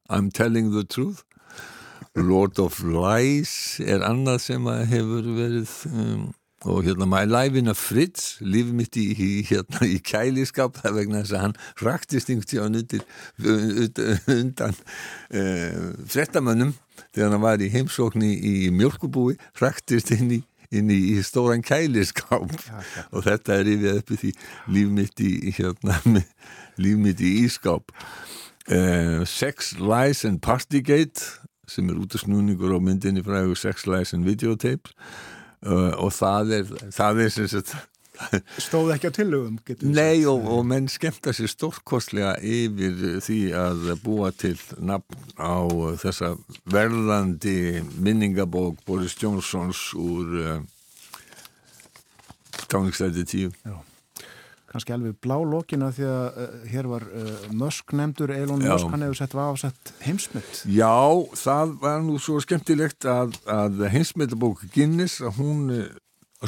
I'm 0.09 0.29
telling 0.31 0.71
the 0.71 0.83
truth. 0.83 1.23
Lord 2.15 2.59
of 2.61 2.83
Lies 2.83 3.79
er 3.81 4.03
annað 4.05 4.43
sem 4.43 4.67
hefur 4.91 5.25
verið 5.33 5.71
um, 5.89 6.27
og 6.69 6.83
hérna 6.85 7.07
My 7.09 7.25
Life 7.25 7.57
in 7.57 7.67
a 7.67 7.73
Fridge 7.75 8.43
lífið 8.45 8.75
mitt 8.77 8.97
í, 8.99 9.07
í, 9.11 9.29
hérna, 9.49 9.81
í 9.87 9.97
kæliskap 10.03 10.77
það 10.79 10.99
vegna 10.99 11.23
þess 11.23 11.35
að 11.35 11.43
hann 11.43 11.57
raktist 11.83 12.31
undir 12.31 13.03
undan 14.37 14.77
uh, 14.77 15.91
frettamönnum 16.07 16.73
þegar 17.11 17.33
hann 17.33 17.43
var 17.43 17.63
í 17.63 17.71
heimsókni 17.73 18.31
í 18.37 18.55
mjölkubúi 18.75 19.35
raktist 19.61 20.13
inn 20.15 20.37
í 20.37 20.41
inn 20.73 20.91
í, 20.93 20.99
í 21.13 21.21
stóran 21.25 21.63
kæliskáp. 21.65 22.53
Ja, 22.67 22.81
ja. 22.81 23.05
og 23.11 23.27
þetta 23.27 23.59
er 23.59 23.71
yfir 23.75 24.01
uppi 24.01 24.19
því 24.21 24.33
líf 24.75 24.93
mitt 24.99 25.23
í 25.23 25.33
hérna, 25.57 25.99
líf 26.83 26.99
mitt 27.01 27.23
í 27.23 27.35
ískáp. 27.43 27.93
Uh, 28.71 29.23
Sex, 29.27 29.75
Lies 29.79 30.23
and 30.27 30.39
Partygate 30.43 31.43
sem 31.67 31.89
er 31.89 31.99
út 31.99 32.15
af 32.15 32.23
snúningur 32.23 32.75
á 32.75 32.79
myndinni 32.79 33.23
fræðu 33.23 33.55
Sex, 33.59 33.87
Lies 33.87 34.13
and 34.15 34.27
Videotapes 34.27 34.93
uh, 35.67 35.91
og 35.99 36.11
það 36.15 36.53
er 36.59 36.71
það 36.91 37.23
er 37.23 37.33
sem 37.33 37.49
sagt 37.51 37.73
Stóð 38.61 38.93
ekki 38.95 39.09
á 39.09 39.13
tillögum? 39.15 39.57
Nei 39.85 40.25
og, 40.29 40.45
og 40.49 40.65
menn 40.69 40.89
skemmta 40.91 41.33
sér 41.35 41.51
stórkostlega 41.51 42.35
yfir 42.39 43.21
því 43.23 43.39
að 43.57 43.87
búa 44.03 44.33
til 44.35 44.57
nafn 44.79 45.33
á 45.39 45.63
þessa 46.01 46.33
verðandi 46.69 47.83
minningabók 47.97 48.83
Boris 48.87 49.17
Johnsons 49.19 49.89
úr 49.97 50.37
uh, 50.43 50.59
Táningstæti 52.67 53.25
10 53.25 53.49
Já 53.65 53.81
kannski 54.73 54.93
alveg 54.95 55.17
blá 55.21 55.35
lokina 55.45 55.91
því 55.93 56.05
að 56.09 56.37
uh, 56.41 56.53
hér 56.71 56.87
var 56.89 57.03
uh, 57.05 57.33
Musk 57.53 57.93
nefndur, 57.93 58.33
Elon. 58.33 58.63
Musk, 58.63 58.89
hann 58.89 59.05
hefur 59.05 59.19
sett 59.19 59.35
afsett 59.37 59.91
heimsmynd. 60.01 60.63
Já, 60.73 60.95
það 61.37 61.75
var 61.83 62.01
nú 62.05 62.17
svo 62.21 62.39
skemmtilegt 62.41 63.05
að, 63.09 63.37
að 63.45 63.85
heimsmyndabók 63.93 64.65
Guinness, 64.73 65.19
að 65.21 65.37
hún 65.41 65.61
uh, 65.75 65.85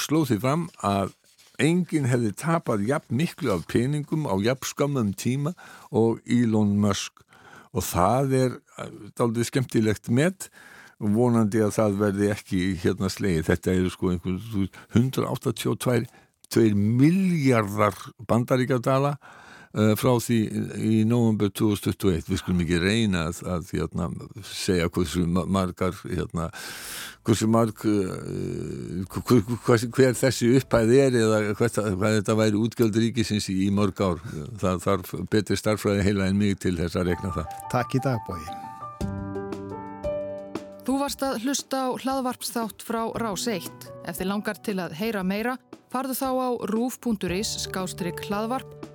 slóð 0.01 0.31
því 0.31 0.39
fram 0.41 0.65
að 0.81 1.13
enginn 1.61 2.09
hefði 2.09 2.31
tapað 2.39 2.85
jafn 2.89 3.19
miklu 3.19 3.53
af 3.55 3.65
peningum 3.71 4.27
á 4.27 4.35
jafn 4.43 4.69
skamum 4.69 5.13
tíma 5.13 5.55
og 5.91 6.21
Elon 6.25 6.75
Musk 6.81 7.23
og 7.75 7.83
það 7.83 8.35
er 8.39 8.57
daldið 9.19 9.49
skemmtilegt 9.49 10.09
með 10.09 10.49
vonandi 10.99 11.59
að 11.63 11.73
það 11.75 11.97
verði 11.99 12.29
ekki 12.31 12.59
hérna 12.79 13.09
slegið. 13.11 13.47
Þetta 13.49 13.73
eru 13.73 13.89
sko 13.91 14.11
einhvern 14.13 14.69
182 14.95 16.05
2 16.55 16.75
miljardar 16.77 17.97
bandaríkjadala 18.29 19.15
frá 19.99 20.11
því 20.23 20.37
í 20.79 20.97
november 21.07 21.49
2021 21.51 22.29
við 22.29 22.39
skulum 22.39 22.61
ekki 22.63 22.77
reyna 22.79 23.25
að, 23.29 23.41
að 23.55 23.71
hérna, 23.75 24.09
segja 24.47 24.87
hversu 24.87 25.25
margar 25.27 25.97
hérna, 26.05 26.47
hversu 27.27 27.49
marg 27.51 27.83
uh, 27.89 29.17
hver, 29.27 29.87
hver 29.97 30.15
þessi 30.15 30.53
upphæð 30.59 30.93
er 30.99 31.19
eða 31.19 31.41
hvað, 31.59 31.81
hvað 31.99 32.19
þetta 32.21 32.37
væri 32.39 32.61
útgjöld 32.61 33.01
ríkisins 33.03 33.49
í, 33.51 33.67
mörg 33.75 33.99
ár. 33.99 34.23
Það 34.61 34.85
þarf 34.87 35.15
betri 35.31 35.59
starfræði 35.59 36.07
heila 36.07 36.29
en 36.29 36.39
mig 36.39 36.59
til 36.63 36.77
þess 36.79 36.95
að 36.99 37.11
rekna 37.11 37.33
það. 37.35 37.59
Takk 37.73 37.99
í 37.99 38.05
dag 38.05 38.23
bói 38.29 38.39
Þú 40.85 40.99
varst 41.01 41.23
að 41.25 41.39
hlusta 41.41 41.79
á 41.81 41.97
hlaðvarpsþátt 41.97 42.83
frá 42.85 43.01
Rás 43.17 43.47
1 43.49 43.87
ef 44.05 44.19
þið 44.19 44.29
langar 44.29 44.59
til 44.61 44.77
að 44.83 44.93
heyra 44.99 45.23
meira 45.25 45.55
Farðu 45.89 46.15
þá 46.17 46.29
á 46.29 46.49
rúf.is 46.69 47.55
skástrygg 47.65 48.21
hlaðvarp 48.27 48.94